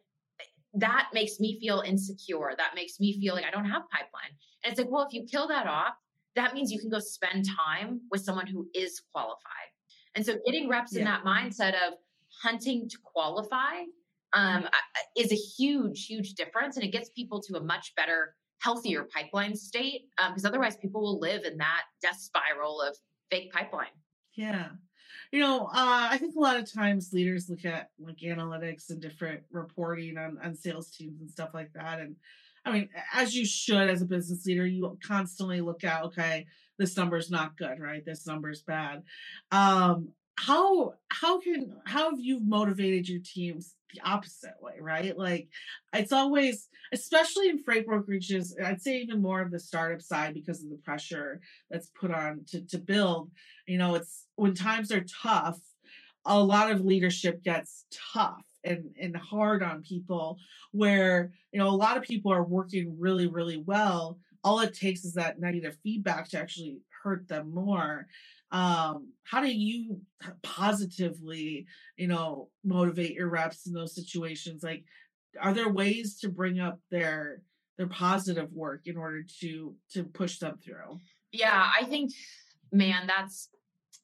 that 0.74 1.08
makes 1.12 1.40
me 1.40 1.58
feel 1.60 1.80
insecure. 1.80 2.52
That 2.56 2.72
makes 2.74 3.00
me 3.00 3.18
feel 3.20 3.34
like 3.34 3.44
I 3.44 3.50
don't 3.50 3.64
have 3.64 3.82
pipeline. 3.90 4.30
And 4.64 4.72
it's 4.72 4.80
like, 4.80 4.90
well, 4.90 5.06
if 5.06 5.12
you 5.12 5.24
kill 5.24 5.48
that 5.48 5.66
off, 5.66 5.94
that 6.36 6.54
means 6.54 6.70
you 6.70 6.78
can 6.78 6.90
go 6.90 6.98
spend 6.98 7.44
time 7.44 8.00
with 8.10 8.22
someone 8.22 8.46
who 8.46 8.68
is 8.74 9.02
qualified. 9.12 9.70
And 10.14 10.24
so 10.24 10.36
getting 10.44 10.68
reps 10.68 10.92
yeah. 10.92 11.00
in 11.00 11.04
that 11.06 11.24
mindset 11.24 11.70
of 11.70 11.94
hunting 12.42 12.88
to 12.88 12.98
qualify 13.02 13.82
um, 14.32 14.68
is 15.16 15.32
a 15.32 15.36
huge, 15.36 16.06
huge 16.06 16.34
difference. 16.34 16.76
And 16.76 16.84
it 16.84 16.92
gets 16.92 17.10
people 17.10 17.40
to 17.42 17.56
a 17.56 17.60
much 17.60 17.92
better 17.96 18.34
healthier 18.60 19.04
pipeline 19.04 19.56
state 19.56 20.02
because 20.16 20.44
um, 20.44 20.48
otherwise 20.48 20.76
people 20.76 21.00
will 21.00 21.18
live 21.18 21.44
in 21.44 21.56
that 21.58 21.82
death 22.02 22.18
spiral 22.18 22.80
of 22.80 22.96
fake 23.30 23.52
pipeline. 23.52 23.86
Yeah. 24.34 24.68
You 25.32 25.40
know 25.40 25.66
uh, 25.66 26.08
i 26.10 26.18
think 26.18 26.34
a 26.34 26.40
lot 26.40 26.56
of 26.56 26.72
times 26.72 27.12
leaders 27.12 27.48
look 27.48 27.64
at 27.64 27.90
like 28.00 28.18
analytics 28.18 28.90
and 28.90 29.00
different 29.00 29.42
reporting 29.52 30.18
on, 30.18 30.38
on 30.42 30.56
sales 30.56 30.90
teams 30.90 31.20
and 31.20 31.30
stuff 31.30 31.50
like 31.54 31.72
that 31.74 32.00
and 32.00 32.16
i 32.64 32.72
mean 32.72 32.88
as 33.14 33.34
you 33.36 33.46
should 33.46 33.88
as 33.88 34.02
a 34.02 34.06
business 34.06 34.44
leader 34.44 34.66
you 34.66 34.98
constantly 35.06 35.60
look 35.60 35.84
at 35.84 36.02
okay 36.02 36.46
this 36.80 36.96
number 36.96 37.16
is 37.16 37.30
not 37.30 37.56
good 37.56 37.78
right? 37.78 38.04
This 38.04 38.26
number 38.26 38.50
is 38.50 38.62
bad. 38.62 39.02
Um 39.52 40.08
how 40.46 40.94
how 41.08 41.38
can 41.38 41.76
how 41.84 42.10
have 42.10 42.18
you 42.18 42.40
motivated 42.40 43.08
your 43.08 43.20
teams 43.22 43.74
the 43.92 44.00
opposite 44.08 44.54
way, 44.60 44.74
right? 44.80 45.18
Like 45.18 45.48
it's 45.92 46.12
always, 46.12 46.68
especially 46.92 47.50
in 47.50 47.58
freight 47.58 47.86
brokerages, 47.86 48.52
I'd 48.62 48.80
say 48.80 48.98
even 48.98 49.20
more 49.20 49.42
of 49.42 49.50
the 49.50 49.58
startup 49.58 50.00
side 50.00 50.32
because 50.32 50.62
of 50.62 50.70
the 50.70 50.76
pressure 50.76 51.40
that's 51.70 51.90
put 51.90 52.10
on 52.10 52.44
to, 52.48 52.62
to 52.68 52.78
build. 52.78 53.30
You 53.66 53.78
know, 53.78 53.96
it's 53.96 54.26
when 54.36 54.54
times 54.54 54.90
are 54.92 55.04
tough, 55.22 55.58
a 56.24 56.42
lot 56.42 56.70
of 56.70 56.84
leadership 56.84 57.42
gets 57.42 57.84
tough 58.14 58.46
and, 58.64 58.94
and 59.00 59.16
hard 59.16 59.62
on 59.62 59.82
people 59.82 60.38
where, 60.72 61.32
you 61.52 61.58
know, 61.58 61.68
a 61.68 61.70
lot 61.70 61.96
of 61.96 62.02
people 62.04 62.32
are 62.32 62.44
working 62.44 62.96
really, 62.98 63.26
really 63.26 63.58
well. 63.58 64.18
All 64.42 64.60
it 64.60 64.72
takes 64.72 65.04
is 65.04 65.14
that 65.14 65.40
negative 65.40 65.76
feedback 65.82 66.28
to 66.30 66.38
actually 66.38 66.78
hurt 67.02 67.28
them 67.28 67.52
more 67.52 68.06
um 68.52 69.12
how 69.24 69.40
do 69.40 69.52
you 69.52 70.00
positively 70.42 71.66
you 71.96 72.08
know 72.08 72.48
motivate 72.64 73.14
your 73.14 73.28
reps 73.28 73.66
in 73.66 73.72
those 73.72 73.94
situations? 73.94 74.62
Like 74.62 74.84
are 75.40 75.54
there 75.54 75.72
ways 75.72 76.18
to 76.20 76.28
bring 76.28 76.60
up 76.60 76.78
their 76.90 77.42
their 77.78 77.86
positive 77.88 78.52
work 78.52 78.82
in 78.86 78.96
order 78.96 79.22
to 79.40 79.74
to 79.92 80.04
push 80.04 80.38
them 80.38 80.58
through? 80.62 80.98
Yeah 81.32 81.70
i 81.78 81.84
think 81.84 82.12
man 82.72 83.06
that's 83.06 83.48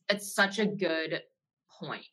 it's 0.09 0.35
such 0.35 0.59
a 0.59 0.67
good 0.67 1.21
point 1.81 2.07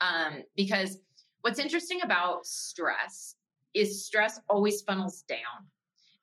um 0.00 0.42
because 0.56 0.98
what's 1.42 1.58
interesting 1.58 2.00
about 2.02 2.46
stress 2.46 3.36
is 3.74 4.04
stress 4.04 4.40
always 4.48 4.82
funnels 4.82 5.22
down 5.28 5.38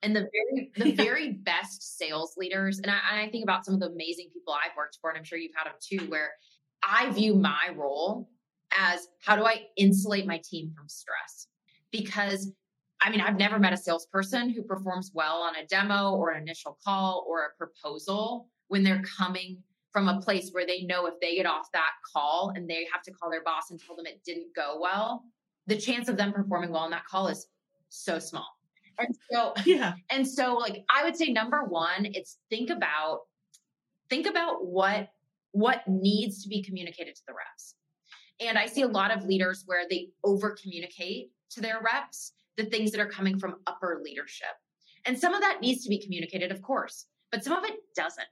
and 0.03 0.15
the 0.15 0.29
very 0.31 0.71
the 0.77 0.91
very 1.03 1.33
best 1.33 1.97
sales 1.97 2.35
leaders 2.37 2.79
and 2.79 2.91
I, 2.91 2.99
and 3.11 3.27
I 3.27 3.29
think 3.29 3.43
about 3.43 3.65
some 3.65 3.73
of 3.73 3.79
the 3.79 3.87
amazing 3.87 4.29
people 4.33 4.53
i've 4.53 4.75
worked 4.77 4.97
for 5.01 5.09
and 5.09 5.17
i'm 5.17 5.23
sure 5.23 5.37
you've 5.37 5.55
had 5.55 5.65
them 5.65 5.79
too 5.81 6.09
where 6.09 6.31
i 6.83 7.09
view 7.11 7.35
my 7.35 7.69
role 7.75 8.29
as 8.77 9.07
how 9.23 9.35
do 9.35 9.45
i 9.45 9.65
insulate 9.77 10.27
my 10.27 10.39
team 10.43 10.71
from 10.75 10.87
stress? 10.87 11.47
Because 11.91 12.51
i 13.01 13.09
mean 13.09 13.21
i've 13.21 13.37
never 13.37 13.59
met 13.59 13.73
a 13.73 13.77
salesperson 13.77 14.49
who 14.49 14.63
performs 14.63 15.11
well 15.13 15.37
on 15.37 15.55
a 15.55 15.65
demo 15.65 16.11
or 16.11 16.31
an 16.31 16.41
initial 16.41 16.77
call 16.83 17.25
or 17.27 17.43
a 17.43 17.57
proposal 17.57 18.47
when 18.67 18.83
they're 18.83 19.03
coming 19.17 19.57
from 19.91 20.07
a 20.07 20.21
place 20.21 20.51
where 20.51 20.67
they 20.67 20.83
know 20.83 21.07
if 21.07 21.15
they 21.19 21.35
get 21.35 21.47
off 21.47 21.67
that 21.73 21.91
call 22.13 22.53
and 22.55 22.69
they 22.69 22.85
have 22.93 23.01
to 23.01 23.11
call 23.11 23.31
their 23.31 23.43
boss 23.43 23.71
and 23.71 23.79
tell 23.79 23.95
them 23.95 24.05
it 24.05 24.21
didn't 24.23 24.53
go 24.55 24.77
well 24.79 25.23
the 25.65 25.77
chance 25.77 26.09
of 26.09 26.17
them 26.17 26.31
performing 26.31 26.71
well 26.71 26.83
on 26.83 26.91
that 26.91 27.05
call 27.05 27.27
is 27.27 27.47
so 27.89 28.19
small 28.19 28.58
and 28.99 29.15
so, 29.31 29.53
yeah. 29.65 29.93
And 30.09 30.27
so, 30.27 30.55
like, 30.55 30.83
I 30.93 31.03
would 31.03 31.15
say 31.15 31.31
number 31.31 31.63
one, 31.63 32.07
it's 32.13 32.37
think 32.49 32.69
about 32.69 33.21
think 34.09 34.27
about 34.27 34.65
what 34.65 35.09
what 35.51 35.87
needs 35.87 36.43
to 36.43 36.49
be 36.49 36.61
communicated 36.61 37.15
to 37.15 37.21
the 37.27 37.33
reps. 37.33 37.75
And 38.39 38.57
I 38.57 38.67
see 38.67 38.83
a 38.83 38.87
lot 38.87 39.11
of 39.11 39.25
leaders 39.25 39.63
where 39.65 39.83
they 39.89 40.09
over 40.23 40.55
communicate 40.61 41.31
to 41.51 41.61
their 41.61 41.81
reps 41.81 42.33
the 42.57 42.65
things 42.65 42.91
that 42.91 43.01
are 43.01 43.09
coming 43.09 43.39
from 43.39 43.55
upper 43.67 44.01
leadership. 44.03 44.47
And 45.05 45.17
some 45.17 45.33
of 45.33 45.41
that 45.41 45.61
needs 45.61 45.83
to 45.83 45.89
be 45.89 45.99
communicated, 45.99 46.51
of 46.51 46.61
course, 46.61 47.07
but 47.31 47.43
some 47.43 47.53
of 47.53 47.63
it 47.63 47.77
doesn't. 47.95 48.27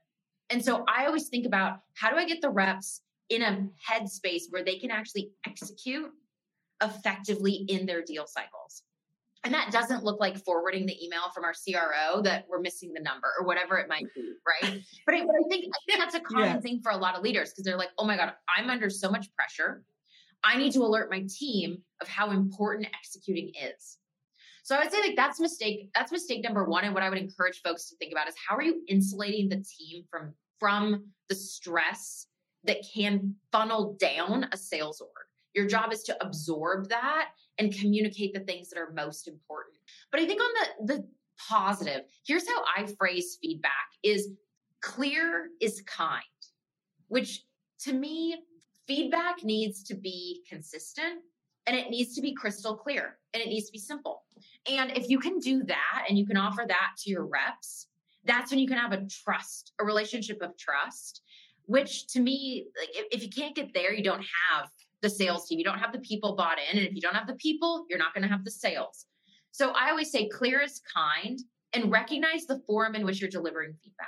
And 0.49 0.63
so 0.63 0.85
I 0.87 1.05
always 1.05 1.27
think 1.27 1.45
about 1.45 1.79
how 1.95 2.09
do 2.09 2.17
I 2.17 2.25
get 2.25 2.41
the 2.41 2.49
reps 2.49 3.01
in 3.29 3.41
a 3.41 3.67
headspace 3.89 4.43
where 4.49 4.63
they 4.63 4.77
can 4.77 4.91
actually 4.91 5.31
execute 5.45 6.09
effectively 6.81 7.65
in 7.67 7.85
their 7.85 8.01
deal 8.01 8.25
cycles. 8.27 8.83
And 9.43 9.53
that 9.53 9.71
doesn't 9.71 10.03
look 10.03 10.19
like 10.19 10.43
forwarding 10.43 10.85
the 10.85 11.05
email 11.05 11.29
from 11.33 11.45
our 11.45 11.53
CRO 11.53 12.21
that 12.23 12.45
we're 12.49 12.59
missing 12.59 12.91
the 12.93 12.99
number 12.99 13.27
or 13.39 13.45
whatever 13.45 13.77
it 13.77 13.87
might 13.87 14.05
be, 14.15 14.21
mm-hmm. 14.21 14.67
right? 14.67 14.81
But 15.05 15.15
I, 15.15 15.25
but 15.25 15.35
I 15.35 15.47
think 15.49 15.65
I 15.65 15.79
think 15.85 15.99
that's 15.99 16.15
a 16.15 16.19
common 16.33 16.55
yeah. 16.55 16.59
thing 16.59 16.81
for 16.81 16.91
a 16.91 16.97
lot 16.97 17.15
of 17.15 17.23
leaders 17.23 17.51
because 17.51 17.63
they're 17.63 17.77
like, 17.77 17.91
oh 17.97 18.05
my 18.05 18.17
God, 18.17 18.33
I'm 18.57 18.69
under 18.69 18.89
so 18.89 19.09
much 19.09 19.33
pressure. 19.35 19.83
I 20.43 20.57
need 20.57 20.73
to 20.73 20.79
alert 20.79 21.09
my 21.09 21.25
team 21.29 21.79
of 22.01 22.07
how 22.07 22.31
important 22.31 22.87
executing 22.93 23.49
is. 23.49 23.97
So 24.63 24.75
I 24.75 24.79
would 24.79 24.91
say 24.91 24.99
like 24.99 25.15
that's 25.15 25.39
mistake, 25.39 25.91
that's 25.95 26.11
mistake 26.11 26.43
number 26.43 26.65
one. 26.65 26.83
And 26.83 26.93
what 26.93 27.03
I 27.03 27.09
would 27.09 27.17
encourage 27.17 27.61
folks 27.61 27.89
to 27.89 27.95
think 27.97 28.11
about 28.11 28.27
is 28.27 28.35
how 28.47 28.55
are 28.57 28.61
you 28.61 28.81
insulating 28.87 29.49
the 29.49 29.63
team 29.63 30.03
from 30.09 30.33
from 30.59 31.05
the 31.29 31.35
stress 31.35 32.27
that 32.65 32.77
can 32.93 33.35
funnel 33.51 33.95
down 33.99 34.47
a 34.51 34.57
sales 34.57 34.99
org? 34.99 35.11
Your 35.53 35.67
job 35.67 35.93
is 35.93 36.03
to 36.03 36.17
absorb 36.21 36.89
that 36.89 37.29
and 37.59 37.73
communicate 37.73 38.33
the 38.33 38.41
things 38.41 38.69
that 38.69 38.79
are 38.79 38.91
most 38.91 39.27
important. 39.27 39.75
But 40.11 40.21
I 40.21 40.25
think 40.25 40.41
on 40.41 40.49
the 40.53 40.93
the 40.93 41.07
positive, 41.49 42.01
here's 42.25 42.47
how 42.47 42.63
I 42.75 42.87
phrase 42.97 43.37
feedback 43.41 43.87
is 44.03 44.29
clear 44.81 45.49
is 45.61 45.83
kind, 45.85 46.23
which 47.07 47.43
to 47.81 47.93
me, 47.93 48.37
feedback 48.87 49.43
needs 49.43 49.83
to 49.83 49.95
be 49.95 50.43
consistent 50.49 51.21
and 51.67 51.75
it 51.75 51.89
needs 51.89 52.15
to 52.15 52.21
be 52.21 52.33
crystal 52.33 52.75
clear 52.75 53.17
and 53.33 53.43
it 53.43 53.49
needs 53.49 53.67
to 53.67 53.71
be 53.71 53.79
simple. 53.79 54.23
And 54.69 54.95
if 54.97 55.09
you 55.09 55.19
can 55.19 55.39
do 55.39 55.63
that 55.63 56.05
and 56.07 56.17
you 56.17 56.25
can 56.25 56.37
offer 56.37 56.65
that 56.67 56.91
to 56.99 57.09
your 57.09 57.25
reps, 57.25 57.87
that's 58.23 58.51
when 58.51 58.59
you 58.59 58.67
can 58.67 58.77
have 58.77 58.93
a 58.93 59.05
trust, 59.05 59.73
a 59.79 59.85
relationship 59.85 60.41
of 60.41 60.57
trust, 60.57 61.21
which 61.65 62.07
to 62.07 62.19
me, 62.19 62.67
like 62.79 62.89
if, 62.93 63.05
if 63.11 63.23
you 63.23 63.29
can't 63.29 63.55
get 63.55 63.73
there, 63.73 63.93
you 63.93 64.03
don't 64.03 64.25
have 64.51 64.69
the 65.01 65.09
sales 65.09 65.47
team. 65.47 65.59
You 65.59 65.65
don't 65.65 65.79
have 65.79 65.93
the 65.93 65.99
people 65.99 66.35
bought 66.35 66.57
in. 66.57 66.77
And 66.77 66.87
if 66.87 66.95
you 66.95 67.01
don't 67.01 67.15
have 67.15 67.27
the 67.27 67.35
people, 67.35 67.85
you're 67.89 67.99
not 67.99 68.13
going 68.13 68.23
to 68.23 68.29
have 68.29 68.43
the 68.43 68.51
sales. 68.51 69.05
So 69.51 69.71
I 69.71 69.89
always 69.89 70.11
say 70.11 70.27
clear 70.27 70.61
is 70.61 70.81
kind 70.93 71.39
and 71.73 71.91
recognize 71.91 72.45
the 72.45 72.61
forum 72.65 72.95
in 72.95 73.05
which 73.05 73.21
you're 73.21 73.29
delivering 73.29 73.73
feedback. 73.83 74.07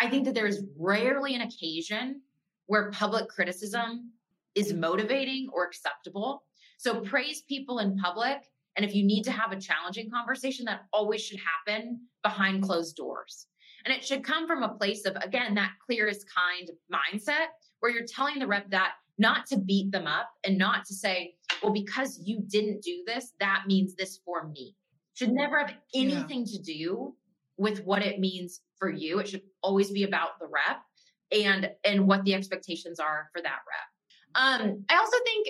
I 0.00 0.08
think 0.08 0.24
that 0.24 0.34
there 0.34 0.46
is 0.46 0.64
rarely 0.78 1.34
an 1.34 1.42
occasion 1.42 2.22
where 2.66 2.90
public 2.90 3.28
criticism 3.28 4.12
is 4.54 4.72
motivating 4.72 5.48
or 5.52 5.64
acceptable. 5.64 6.44
So 6.78 7.00
praise 7.00 7.42
people 7.42 7.80
in 7.80 7.98
public. 7.98 8.38
And 8.76 8.84
if 8.84 8.94
you 8.94 9.04
need 9.04 9.22
to 9.24 9.30
have 9.30 9.52
a 9.52 9.60
challenging 9.60 10.10
conversation, 10.10 10.64
that 10.66 10.82
always 10.92 11.22
should 11.22 11.38
happen 11.38 12.00
behind 12.22 12.62
closed 12.62 12.96
doors. 12.96 13.46
And 13.84 13.94
it 13.94 14.04
should 14.04 14.24
come 14.24 14.46
from 14.46 14.62
a 14.62 14.74
place 14.74 15.04
of, 15.06 15.16
again, 15.16 15.54
that 15.54 15.72
clearest 15.84 16.26
kind 16.34 16.70
mindset 16.92 17.46
where 17.80 17.90
you're 17.90 18.06
telling 18.06 18.38
the 18.38 18.46
rep 18.46 18.70
that 18.70 18.92
not 19.18 19.46
to 19.46 19.58
beat 19.58 19.92
them 19.92 20.06
up 20.06 20.30
and 20.44 20.56
not 20.56 20.84
to 20.86 20.94
say, 20.94 21.34
well, 21.62 21.72
because 21.72 22.20
you 22.24 22.42
didn't 22.46 22.82
do 22.82 23.02
this, 23.06 23.32
that 23.40 23.64
means 23.66 23.94
this 23.94 24.20
for 24.24 24.48
me. 24.48 24.74
Should 25.14 25.32
never 25.32 25.58
have 25.58 25.74
anything 25.94 26.44
yeah. 26.46 26.56
to 26.56 26.62
do 26.62 27.14
with 27.56 27.84
what 27.84 28.02
it 28.02 28.18
means 28.18 28.60
for 28.78 28.90
you. 28.90 29.18
It 29.18 29.28
should 29.28 29.42
always 29.62 29.90
be 29.90 30.04
about 30.04 30.38
the 30.40 30.46
rep 30.46 30.82
and 31.30 31.70
and 31.84 32.06
what 32.06 32.24
the 32.24 32.34
expectations 32.34 32.98
are 32.98 33.28
for 33.32 33.42
that 33.42 33.58
rep. 33.68 33.92
Um, 34.34 34.84
I 34.88 34.96
also 34.96 35.16
think 35.24 35.48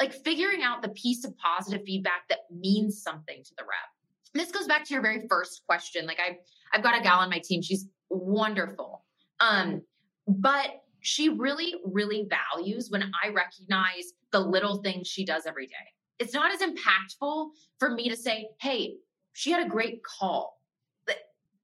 like 0.00 0.12
figuring 0.12 0.62
out 0.62 0.82
the 0.82 0.90
piece 0.90 1.24
of 1.24 1.36
positive 1.38 1.84
feedback 1.84 2.28
that 2.28 2.40
means 2.50 3.02
something 3.02 3.42
to 3.42 3.54
the 3.58 3.64
rep. 3.64 3.90
This 4.34 4.52
goes 4.52 4.66
back 4.66 4.84
to 4.84 4.94
your 4.94 5.02
very 5.02 5.26
first 5.28 5.62
question. 5.66 6.06
Like 6.06 6.20
I 6.20 6.38
I've 6.72 6.82
got 6.82 6.98
a 6.98 7.02
gal 7.02 7.18
on 7.18 7.30
my 7.30 7.38
team. 7.38 7.62
She's 7.62 7.86
wonderful. 8.10 9.04
Um, 9.40 9.82
but 10.26 10.82
she 11.00 11.28
really, 11.28 11.74
really 11.84 12.28
values 12.28 12.90
when 12.90 13.02
I 13.02 13.28
recognize 13.28 14.12
the 14.32 14.40
little 14.40 14.78
things 14.78 15.06
she 15.06 15.24
does 15.24 15.46
every 15.46 15.66
day. 15.66 15.74
It's 16.18 16.34
not 16.34 16.52
as 16.52 16.60
impactful 16.60 17.50
for 17.78 17.90
me 17.90 18.08
to 18.08 18.16
say, 18.16 18.48
hey, 18.60 18.96
she 19.34 19.50
had 19.50 19.64
a 19.64 19.68
great 19.68 20.02
call. 20.02 20.60
But 21.06 21.16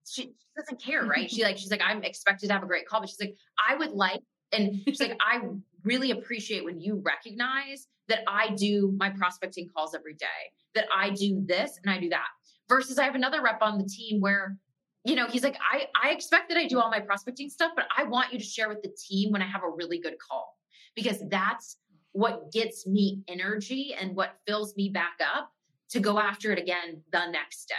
she 0.09 0.35
doesn't 0.57 0.81
care, 0.81 1.05
right? 1.07 1.31
she 1.31 1.43
like, 1.43 1.59
she's 1.59 1.71
like, 1.71 1.81
I'm 1.85 2.05
expected 2.05 2.49
to 2.49 2.53
have 2.53 2.63
a 2.63 2.67
great 2.67 2.87
call, 2.87 3.01
but 3.01 3.09
she's 3.09 3.21
like, 3.21 3.37
I 3.69 3.75
would 3.75 3.93
like, 3.93 4.21
and 4.53 4.81
she's 4.85 5.01
like, 5.01 5.19
I 5.21 5.41
really 5.85 6.11
appreciate 6.11 6.65
when 6.65 6.81
you 6.81 7.03
recognize 7.05 7.89
that 8.09 8.21
I 8.29 8.51
do 8.51 8.95
my 8.99 9.11
prospecting 9.11 9.69
calls 9.75 9.95
every 9.95 10.15
day, 10.15 10.27
that 10.75 10.87
I 10.95 11.11
do 11.11 11.43
this 11.45 11.79
and 11.83 11.93
I 11.93 11.99
do 11.99 12.11
that. 12.11 12.29
Versus 12.69 12.99
I 12.99 13.05
have 13.05 13.15
another 13.15 13.43
rep 13.43 13.61
on 13.61 13.79
the 13.79 13.85
team 13.85 14.21
where 14.21 14.57
you 15.05 15.17
know, 15.17 15.27
he's 15.27 15.43
like, 15.43 15.59
I, 15.61 15.87
I 16.01 16.11
expect 16.13 16.49
that 16.49 16.59
I 16.59 16.67
do 16.67 16.79
all 16.79 16.91
my 16.91 17.01
prospecting 17.01 17.51
stuff, 17.51 17.73
but 17.75 17.87
I 17.97 18.05
want 18.05 18.33
you 18.33 18.39
to 18.39 18.45
share 18.45 18.69
with 18.69 18.83
the 18.83 18.95
team 18.97 19.33
when 19.33 19.43
I 19.43 19.47
have 19.47 19.63
a 19.65 19.69
really 19.69 19.99
good 19.99 20.17
call 20.19 20.57
because 20.95 21.23
that's 21.29 21.79
what 22.13 22.53
gets 22.53 22.87
me 22.87 23.23
energy 23.27 23.95
and 23.99 24.15
what 24.15 24.37
fills 24.47 24.77
me 24.77 24.91
back 24.91 25.15
up 25.35 25.51
to 25.91 26.01
go 26.01 26.19
after 26.19 26.53
it 26.53 26.59
again 26.59 27.03
the 27.11 27.27
next 27.31 27.67
day. 27.67 27.75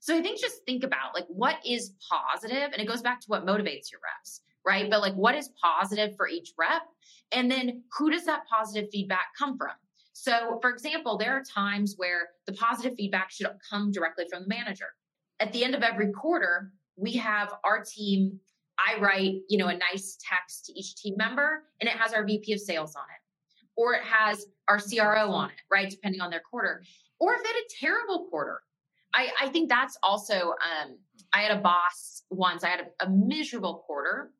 So 0.00 0.14
I 0.14 0.20
think 0.20 0.38
just 0.38 0.64
think 0.66 0.84
about 0.84 1.14
like 1.14 1.24
what 1.28 1.56
is 1.64 1.94
positive, 2.10 2.72
and 2.72 2.76
it 2.76 2.86
goes 2.86 3.00
back 3.00 3.20
to 3.20 3.26
what 3.28 3.46
motivates 3.46 3.90
your 3.90 4.00
reps, 4.04 4.42
right? 4.66 4.90
But 4.90 5.00
like 5.00 5.14
what 5.14 5.34
is 5.34 5.48
positive 5.62 6.14
for 6.16 6.28
each 6.28 6.52
rep, 6.58 6.82
and 7.32 7.50
then 7.50 7.84
who 7.96 8.10
does 8.10 8.26
that 8.26 8.42
positive 8.46 8.90
feedback 8.92 9.28
come 9.38 9.56
from? 9.56 9.70
So, 10.12 10.58
for 10.60 10.70
example, 10.70 11.16
there 11.16 11.32
are 11.32 11.42
times 11.42 11.94
where 11.96 12.28
the 12.46 12.52
positive 12.52 12.94
feedback 12.96 13.30
should 13.30 13.48
come 13.68 13.90
directly 13.92 14.26
from 14.30 14.42
the 14.42 14.48
manager 14.48 14.88
at 15.44 15.52
the 15.52 15.62
end 15.62 15.74
of 15.74 15.82
every 15.82 16.10
quarter, 16.10 16.72
we 16.96 17.12
have 17.12 17.52
our 17.64 17.84
team. 17.84 18.40
I 18.78 18.98
write, 18.98 19.42
you 19.50 19.58
know, 19.58 19.68
a 19.68 19.76
nice 19.76 20.16
text 20.26 20.64
to 20.66 20.72
each 20.72 20.96
team 20.96 21.14
member 21.18 21.64
and 21.80 21.88
it 21.88 21.94
has 21.94 22.14
our 22.14 22.24
VP 22.24 22.54
of 22.54 22.60
sales 22.60 22.96
on 22.96 23.02
it, 23.02 23.80
or 23.80 23.92
it 23.92 24.02
has 24.02 24.46
our 24.68 24.78
CRO 24.78 25.30
on 25.30 25.50
it, 25.50 25.56
right? 25.70 25.90
Depending 25.90 26.22
on 26.22 26.30
their 26.30 26.40
quarter. 26.50 26.82
Or 27.20 27.34
if 27.34 27.42
they 27.42 27.48
had 27.48 27.56
a 27.56 27.74
terrible 27.78 28.26
quarter. 28.30 28.62
I, 29.14 29.28
I 29.40 29.48
think 29.48 29.68
that's 29.68 29.98
also, 30.02 30.34
um, 30.34 30.96
I 31.32 31.42
had 31.42 31.56
a 31.56 31.60
boss 31.60 32.22
once, 32.30 32.64
I 32.64 32.68
had 32.68 32.80
a, 32.80 33.04
a 33.04 33.10
miserable 33.10 33.84
quarter, 33.86 34.30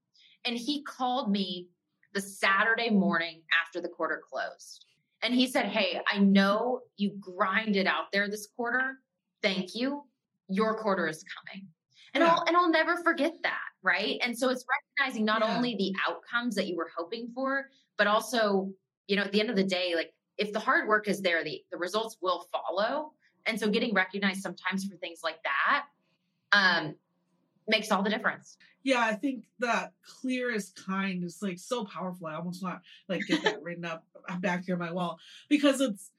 and 0.46 0.56
he 0.56 0.82
called 0.82 1.30
me 1.30 1.68
the 2.14 2.20
Saturday 2.20 2.90
morning 2.90 3.42
after 3.62 3.80
the 3.80 3.88
quarter 3.88 4.22
closed. 4.28 4.86
And 5.22 5.34
he 5.34 5.46
said, 5.46 5.66
Hey, 5.66 6.00
I 6.10 6.18
know 6.18 6.80
you 6.96 7.12
grinded 7.20 7.86
out 7.86 8.06
there 8.12 8.28
this 8.28 8.48
quarter. 8.56 8.98
Thank 9.42 9.74
you 9.74 10.04
your 10.48 10.76
quarter 10.76 11.06
is 11.08 11.24
coming. 11.24 11.66
And 12.14 12.22
yeah. 12.22 12.32
I'll 12.32 12.44
and 12.46 12.56
I'll 12.56 12.70
never 12.70 12.96
forget 12.98 13.34
that, 13.42 13.68
right? 13.82 14.18
And 14.22 14.36
so 14.36 14.50
it's 14.50 14.64
recognizing 14.98 15.24
not 15.24 15.42
yeah. 15.42 15.56
only 15.56 15.76
the 15.76 15.94
outcomes 16.08 16.54
that 16.54 16.68
you 16.68 16.76
were 16.76 16.90
hoping 16.96 17.30
for, 17.34 17.70
but 17.96 18.06
also, 18.06 18.70
you 19.08 19.16
know, 19.16 19.22
at 19.22 19.32
the 19.32 19.40
end 19.40 19.50
of 19.50 19.56
the 19.56 19.64
day, 19.64 19.94
like 19.96 20.12
if 20.38 20.52
the 20.52 20.60
hard 20.60 20.88
work 20.88 21.08
is 21.08 21.20
there, 21.20 21.42
the 21.42 21.62
the 21.72 21.78
results 21.78 22.18
will 22.22 22.46
follow. 22.52 23.12
And 23.46 23.58
so 23.58 23.68
getting 23.68 23.92
recognized 23.94 24.42
sometimes 24.42 24.84
for 24.84 24.96
things 24.96 25.20
like 25.22 25.38
that 25.42 25.86
um 26.52 26.94
makes 27.66 27.90
all 27.90 28.02
the 28.02 28.10
difference. 28.10 28.56
Yeah, 28.84 29.00
I 29.00 29.14
think 29.14 29.44
that 29.60 29.92
clear 30.20 30.50
is 30.50 30.70
kind 30.70 31.24
is 31.24 31.40
like 31.40 31.58
so 31.58 31.84
powerful. 31.84 32.26
I 32.26 32.34
almost 32.34 32.62
want 32.62 32.80
like 33.08 33.22
get 33.26 33.42
that 33.42 33.62
written 33.62 33.84
up 33.84 34.04
back 34.40 34.64
here 34.66 34.74
on 34.74 34.78
my 34.78 34.92
wall 34.92 35.18
because 35.48 35.80
it's 35.80 36.10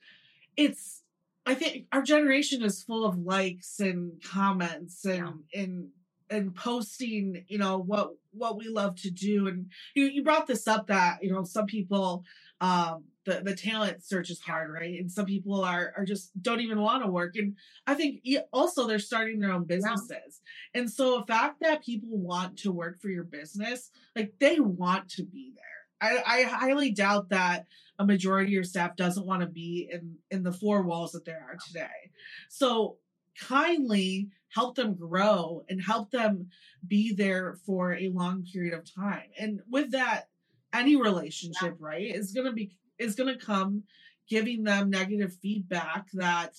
it's 0.57 1.03
I 1.45 1.53
think 1.53 1.85
our 1.91 2.01
generation 2.01 2.63
is 2.63 2.83
full 2.83 3.05
of 3.05 3.17
likes 3.19 3.79
and 3.79 4.21
comments 4.23 5.05
and 5.05 5.43
yeah. 5.53 5.61
and 5.61 5.89
and 6.29 6.55
posting, 6.55 7.45
you 7.47 7.57
know, 7.57 7.77
what 7.77 8.11
what 8.31 8.57
we 8.57 8.67
love 8.67 8.95
to 9.01 9.11
do. 9.11 9.47
And 9.47 9.67
you 9.93 10.05
you 10.05 10.23
brought 10.23 10.47
this 10.47 10.67
up 10.67 10.87
that, 10.87 11.23
you 11.23 11.31
know, 11.31 11.43
some 11.43 11.65
people 11.65 12.23
um 12.61 13.03
the, 13.25 13.41
the 13.43 13.55
talent 13.55 14.03
search 14.03 14.29
is 14.29 14.39
hard, 14.39 14.71
right? 14.71 14.99
And 14.99 15.11
some 15.11 15.25
people 15.25 15.63
are 15.63 15.93
are 15.97 16.05
just 16.05 16.31
don't 16.41 16.61
even 16.61 16.81
want 16.81 17.03
to 17.03 17.09
work. 17.11 17.35
And 17.35 17.55
I 17.85 17.93
think 17.93 18.21
also 18.51 18.87
they're 18.87 18.99
starting 18.99 19.39
their 19.39 19.51
own 19.51 19.65
businesses. 19.65 20.41
Yeah. 20.73 20.81
And 20.81 20.91
so 20.91 21.19
the 21.19 21.25
fact 21.25 21.61
that 21.61 21.83
people 21.83 22.17
want 22.17 22.57
to 22.59 22.71
work 22.71 23.01
for 23.01 23.09
your 23.09 23.23
business, 23.23 23.91
like 24.15 24.33
they 24.39 24.59
want 24.59 25.09
to 25.11 25.23
be 25.23 25.51
there. 25.55 25.74
I, 26.01 26.21
I 26.25 26.43
highly 26.43 26.91
doubt 26.91 27.29
that 27.29 27.65
a 27.97 28.05
majority 28.05 28.47
of 28.47 28.53
your 28.53 28.63
staff 28.63 28.95
doesn't 28.95 29.25
want 29.25 29.41
to 29.41 29.47
be 29.47 29.89
in 29.91 30.17
in 30.29 30.43
the 30.43 30.51
four 30.51 30.83
walls 30.83 31.13
that 31.13 31.25
there 31.25 31.45
are 31.49 31.57
today. 31.67 32.11
So 32.49 32.97
kindly 33.39 34.29
help 34.53 34.75
them 34.75 34.95
grow 34.95 35.63
and 35.69 35.81
help 35.81 36.11
them 36.11 36.47
be 36.87 37.13
there 37.13 37.57
for 37.65 37.93
a 37.93 38.09
long 38.09 38.45
period 38.51 38.73
of 38.73 38.83
time. 38.93 39.29
And 39.37 39.59
with 39.69 39.91
that, 39.91 40.29
any 40.73 40.95
relationship, 40.95 41.77
yeah. 41.79 41.87
right, 41.87 42.15
is 42.15 42.31
gonna 42.31 42.53
be 42.53 42.75
is 42.99 43.15
gonna 43.15 43.37
come 43.37 43.83
giving 44.29 44.63
them 44.63 44.89
negative 44.89 45.33
feedback 45.41 46.07
that 46.13 46.55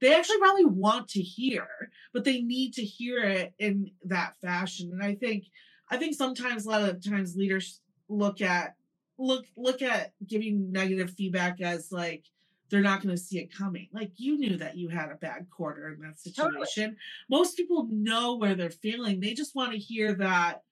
they 0.00 0.14
actually 0.14 0.38
probably 0.38 0.64
want 0.64 1.08
to 1.08 1.22
hear, 1.22 1.66
but 2.12 2.24
they 2.24 2.42
need 2.42 2.74
to 2.74 2.82
hear 2.82 3.22
it 3.22 3.54
in 3.58 3.90
that 4.04 4.34
fashion. 4.42 4.90
And 4.92 5.02
I 5.02 5.14
think 5.14 5.44
I 5.90 5.96
think 5.96 6.14
sometimes 6.14 6.66
a 6.66 6.70
lot 6.70 6.82
of 6.82 7.04
times 7.04 7.36
leaders 7.36 7.80
look 8.08 8.40
at 8.40 8.74
look 9.18 9.46
look 9.56 9.82
at 9.82 10.12
giving 10.26 10.72
negative 10.72 11.10
feedback 11.10 11.60
as 11.60 11.92
like 11.92 12.24
they're 12.70 12.80
not 12.80 13.02
going 13.02 13.14
to 13.14 13.20
see 13.20 13.38
it 13.38 13.54
coming. 13.56 13.88
Like 13.92 14.12
you 14.16 14.38
knew 14.38 14.56
that 14.56 14.76
you 14.76 14.88
had 14.88 15.10
a 15.10 15.16
bad 15.16 15.46
quarter 15.50 15.92
in 15.92 16.00
that 16.00 16.18
situation. 16.18 16.84
Totally. 16.84 16.96
Most 17.28 17.56
people 17.56 17.86
know 17.90 18.36
where 18.36 18.54
they're 18.54 18.70
feeling. 18.70 19.20
They 19.20 19.34
just 19.34 19.54
want 19.54 19.72
to 19.72 19.78
hear 19.78 20.14
that 20.14 20.62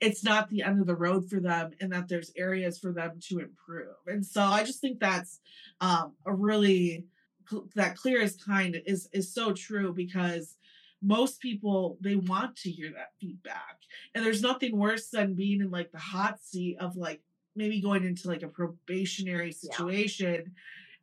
it's 0.00 0.22
not 0.22 0.50
the 0.50 0.62
end 0.62 0.80
of 0.80 0.86
the 0.86 0.96
road 0.96 1.30
for 1.30 1.40
them 1.40 1.70
and 1.80 1.92
that 1.92 2.08
there's 2.08 2.32
areas 2.36 2.78
for 2.78 2.92
them 2.92 3.18
to 3.28 3.38
improve. 3.38 3.96
And 4.06 4.26
so 4.26 4.42
I 4.42 4.64
just 4.64 4.80
think 4.80 4.98
that's 4.98 5.40
um, 5.80 6.12
a 6.26 6.34
really 6.34 7.06
that 7.76 7.96
clear 7.96 8.20
as 8.20 8.36
kind 8.36 8.82
is 8.86 9.08
is 9.12 9.32
so 9.32 9.52
true 9.52 9.94
because 9.94 10.56
most 11.02 11.40
people 11.40 11.98
they 12.00 12.16
want 12.16 12.56
to 12.56 12.70
hear 12.70 12.90
that 12.90 13.12
feedback 13.20 13.78
and 14.14 14.24
there's 14.24 14.42
nothing 14.42 14.76
worse 14.76 15.08
than 15.10 15.34
being 15.34 15.60
in 15.60 15.70
like 15.70 15.92
the 15.92 15.98
hot 15.98 16.40
seat 16.40 16.76
of 16.80 16.96
like 16.96 17.20
maybe 17.54 17.80
going 17.80 18.04
into 18.04 18.28
like 18.28 18.42
a 18.42 18.48
probationary 18.48 19.52
situation 19.52 20.52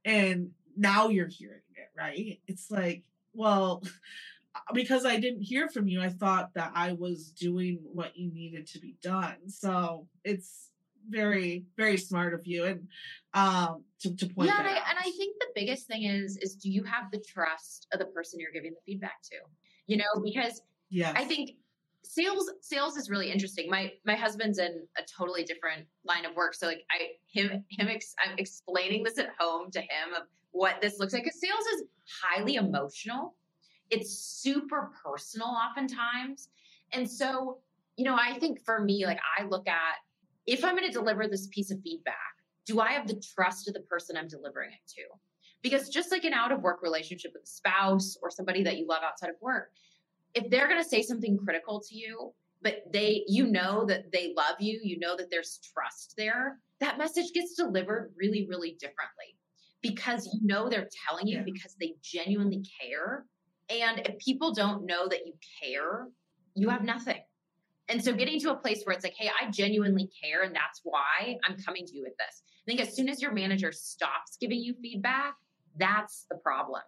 yeah. 0.06 0.12
and 0.12 0.52
now 0.78 1.10
you're 1.10 1.28
hearing 1.28 1.62
it, 1.76 1.90
right? 1.98 2.40
It's 2.48 2.72
like, 2.72 3.04
well, 3.34 3.84
because 4.74 5.06
I 5.06 5.20
didn't 5.20 5.42
hear 5.42 5.68
from 5.68 5.88
you, 5.88 6.02
I 6.02 6.10
thought 6.10 6.54
that 6.56 6.72
I 6.76 6.94
was 6.94 7.32
doing 7.32 7.80
what 7.82 8.18
you 8.18 8.32
needed 8.32 8.68
to 8.68 8.80
be 8.80 8.96
done. 9.02 9.50
So 9.50 10.08
it's 10.24 10.70
very, 11.10 11.66
very 11.76 11.98
smart 11.98 12.34
of 12.34 12.48
you 12.48 12.64
and 12.64 12.88
um 13.34 13.84
to, 14.00 14.16
to 14.16 14.28
point 14.28 14.48
yeah, 14.50 14.60
and 14.60 14.68
I, 14.68 14.72
and 14.72 15.00
I 15.00 15.12
think 15.18 15.38
biggest 15.56 15.88
thing 15.88 16.04
is 16.04 16.38
is 16.38 16.56
do 16.56 16.70
you 16.70 16.84
have 16.84 17.12
the 17.12 17.20
trust 17.20 17.88
of 17.94 18.00
the 18.00 18.06
person 18.06 18.40
you're 18.40 18.52
giving 18.52 18.72
the 18.72 18.82
feedback 18.86 19.22
to? 19.32 19.36
You 19.88 19.98
know, 19.98 20.22
because 20.24 20.62
yeah, 20.90 21.14
I 21.16 21.24
think 21.24 21.52
sales 22.04 22.52
sales 22.62 22.98
is 22.98 23.10
really 23.10 23.32
interesting. 23.32 23.70
My 23.70 23.92
my 24.06 24.16
husband's 24.16 24.60
in 24.60 24.84
a 24.98 25.02
totally 25.18 25.44
different 25.44 25.86
line 26.06 26.26
of 26.26 26.36
work, 26.36 26.54
so 26.54 26.68
like 26.68 26.84
I 26.92 27.14
him 27.28 27.64
him 27.70 27.88
ex, 27.88 28.14
I'm 28.24 28.38
explaining 28.38 29.04
this 29.04 29.18
at 29.18 29.30
home 29.40 29.72
to 29.72 29.80
him 29.80 30.14
of 30.16 30.24
what 30.52 30.82
this 30.82 31.00
looks 31.00 31.14
like. 31.14 31.24
Because 31.24 31.40
sales 31.40 31.66
is 31.76 31.84
highly 32.22 32.56
emotional. 32.56 33.36
It's 33.90 34.14
super 34.14 34.92
personal 35.04 35.48
oftentimes, 35.48 36.50
and 36.92 37.10
so 37.10 37.60
you 37.96 38.06
know 38.06 38.16
I 38.16 38.38
think 38.40 38.64
for 38.64 38.80
me, 38.80 39.06
like 39.06 39.20
I 39.38 39.46
look 39.46 39.68
at 39.68 39.96
if 40.46 40.64
I'm 40.64 40.76
going 40.76 40.88
to 40.88 40.94
deliver 40.94 41.28
this 41.28 41.48
piece 41.48 41.72
of 41.72 41.82
feedback, 41.82 42.16
do 42.66 42.80
I 42.80 42.92
have 42.92 43.08
the 43.08 43.22
trust 43.36 43.68
of 43.68 43.74
the 43.74 43.82
person 43.82 44.18
I'm 44.18 44.28
delivering 44.28 44.72
it 44.72 44.92
to? 44.96 45.02
Because 45.64 45.90
just 45.90 46.12
like 46.12 46.26
an 46.26 46.34
out 46.34 46.52
of 46.52 46.62
work 46.62 46.84
relationship 46.84 47.32
with 47.34 47.44
a 47.44 47.48
spouse 47.48 48.18
or 48.22 48.30
somebody 48.30 48.64
that 48.64 48.78
you 48.78 48.86
love 48.88 49.02
outside 49.04 49.30
of 49.30 49.36
work, 49.42 49.72
if 50.36 50.50
they're 50.50 50.68
going 50.68 50.82
to 50.82 50.88
say 50.88 51.02
something 51.02 51.38
critical 51.38 51.80
to 51.80 51.96
you, 51.96 52.34
but 52.62 52.84
they, 52.92 53.24
you 53.28 53.48
know 53.48 53.86
that 53.86 54.12
they 54.12 54.34
love 54.38 54.56
you, 54.60 54.80
you 54.84 55.00
know 55.00 55.16
that 55.18 55.32
there's 55.32 55.60
trust 55.74 56.14
there, 56.18 56.60
that 56.80 56.98
message 56.98 57.34
gets 57.34 57.56
delivered 57.56 58.14
really, 58.18 58.46
really 58.48 58.78
differently 58.80 59.38
because 59.82 60.30
you 60.34 60.40
know 60.46 60.70
they're 60.70 60.90
telling 61.08 61.28
you 61.28 61.38
yeah. 61.38 61.44
because 61.44 61.76
they 61.80 61.94
genuinely 62.02 62.64
care. 62.82 63.26
And 63.70 64.00
if 64.00 64.18
people 64.18 64.54
don't 64.54 64.86
know 64.86 65.08
that 65.08 65.26
you 65.26 65.34
care, 65.62 66.08
you 66.56 66.70
have 66.70 66.84
nothing. 66.84 67.22
And 67.90 68.04
so 68.04 68.14
getting 68.14 68.40
to 68.40 68.52
a 68.52 68.56
place 68.56 68.84
where 68.84 68.96
it's 68.96 69.04
like, 69.04 69.16
hey, 69.18 69.30
I 69.42 69.52
genuinely 69.52 70.10
care, 70.24 70.44
and 70.44 70.56
that's 70.56 70.80
why 70.84 71.38
I'm 71.46 71.58
coming 71.58 71.86
to 71.86 71.96
you 71.96 72.04
with 72.04 72.18
this. 72.18 72.42
I 72.66 72.66
think 72.66 72.80
as 72.80 72.96
soon 72.96 73.10
as 73.10 73.22
your 73.22 73.34
manager 73.34 73.74
stops 73.74 74.38
giving 74.40 74.60
you 74.60 74.74
feedback, 74.82 75.36
that's 75.78 76.26
the 76.30 76.38
problem 76.38 76.82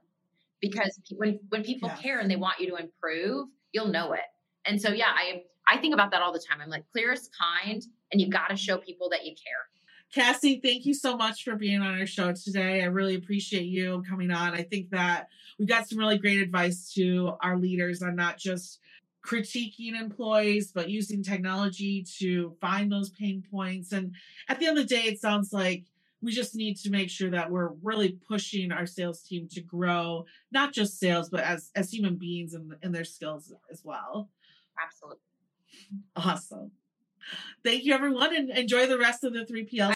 because 0.61 0.99
when 1.11 1.39
when 1.49 1.63
people 1.63 1.89
yes. 1.89 2.01
care 2.01 2.19
and 2.19 2.29
they 2.29 2.35
want 2.35 2.59
you 2.59 2.69
to 2.69 2.75
improve, 2.75 3.49
you'll 3.71 3.87
know 3.87 4.13
it. 4.13 4.21
And 4.65 4.81
so 4.81 4.89
yeah, 4.89 5.11
I 5.15 5.43
I 5.67 5.77
think 5.77 5.93
about 5.93 6.11
that 6.11 6.21
all 6.21 6.33
the 6.33 6.39
time. 6.39 6.59
I'm 6.61 6.69
like 6.69 6.85
clear 6.91 7.13
is 7.13 7.29
kind, 7.39 7.83
and 8.11 8.21
you 8.21 8.29
got 8.29 8.49
to 8.49 8.55
show 8.55 8.77
people 8.77 9.09
that 9.09 9.25
you 9.25 9.31
care. 9.31 9.69
Cassie, 10.13 10.61
thank 10.63 10.85
you 10.85 10.93
so 10.93 11.17
much 11.17 11.43
for 11.43 11.55
being 11.55 11.81
on 11.81 11.99
our 11.99 12.05
show 12.05 12.31
today. 12.31 12.81
I 12.81 12.85
really 12.85 13.15
appreciate 13.15 13.65
you 13.65 14.03
coming 14.07 14.31
on. 14.31 14.53
I 14.53 14.61
think 14.61 14.91
that 14.91 15.27
we 15.59 15.65
got 15.65 15.89
some 15.89 15.97
really 15.97 16.17
great 16.17 16.41
advice 16.41 16.93
to 16.93 17.33
our 17.41 17.57
leaders 17.57 18.01
on 18.01 18.15
not 18.15 18.37
just 18.37 18.79
critiquing 19.25 19.99
employees, 19.99 20.71
but 20.71 20.89
using 20.89 21.23
technology 21.23 22.05
to 22.19 22.55
find 22.61 22.91
those 22.91 23.09
pain 23.09 23.43
points. 23.51 23.91
And 23.91 24.13
at 24.47 24.59
the 24.59 24.67
end 24.67 24.77
of 24.77 24.87
the 24.87 24.95
day, 24.95 25.03
it 25.03 25.19
sounds 25.19 25.51
like 25.51 25.85
we 26.25 26.31
just 26.31 26.55
need 26.55 26.75
to 26.77 26.89
make 26.89 27.09
sure 27.09 27.29
that 27.29 27.49
we're 27.49 27.69
really 27.83 28.17
pushing 28.27 28.71
our 28.71 28.85
sales 28.85 29.21
team 29.21 29.47
to 29.51 29.61
grow 29.61 30.25
not 30.51 30.73
just 30.73 30.99
sales 30.99 31.29
but 31.29 31.41
as 31.41 31.71
as 31.75 31.91
human 31.91 32.15
beings 32.15 32.53
and, 32.53 32.73
and 32.81 32.93
their 32.93 33.05
skills 33.05 33.53
as 33.71 33.81
well. 33.83 34.29
Absolutely. 34.83 35.19
Awesome. 36.15 36.71
Thank 37.63 37.83
you 37.83 37.93
everyone 37.93 38.35
and 38.35 38.49
enjoy 38.49 38.87
the 38.87 38.97
rest 38.97 39.23
of 39.23 39.33
the 39.33 39.45
3pl 39.45 39.89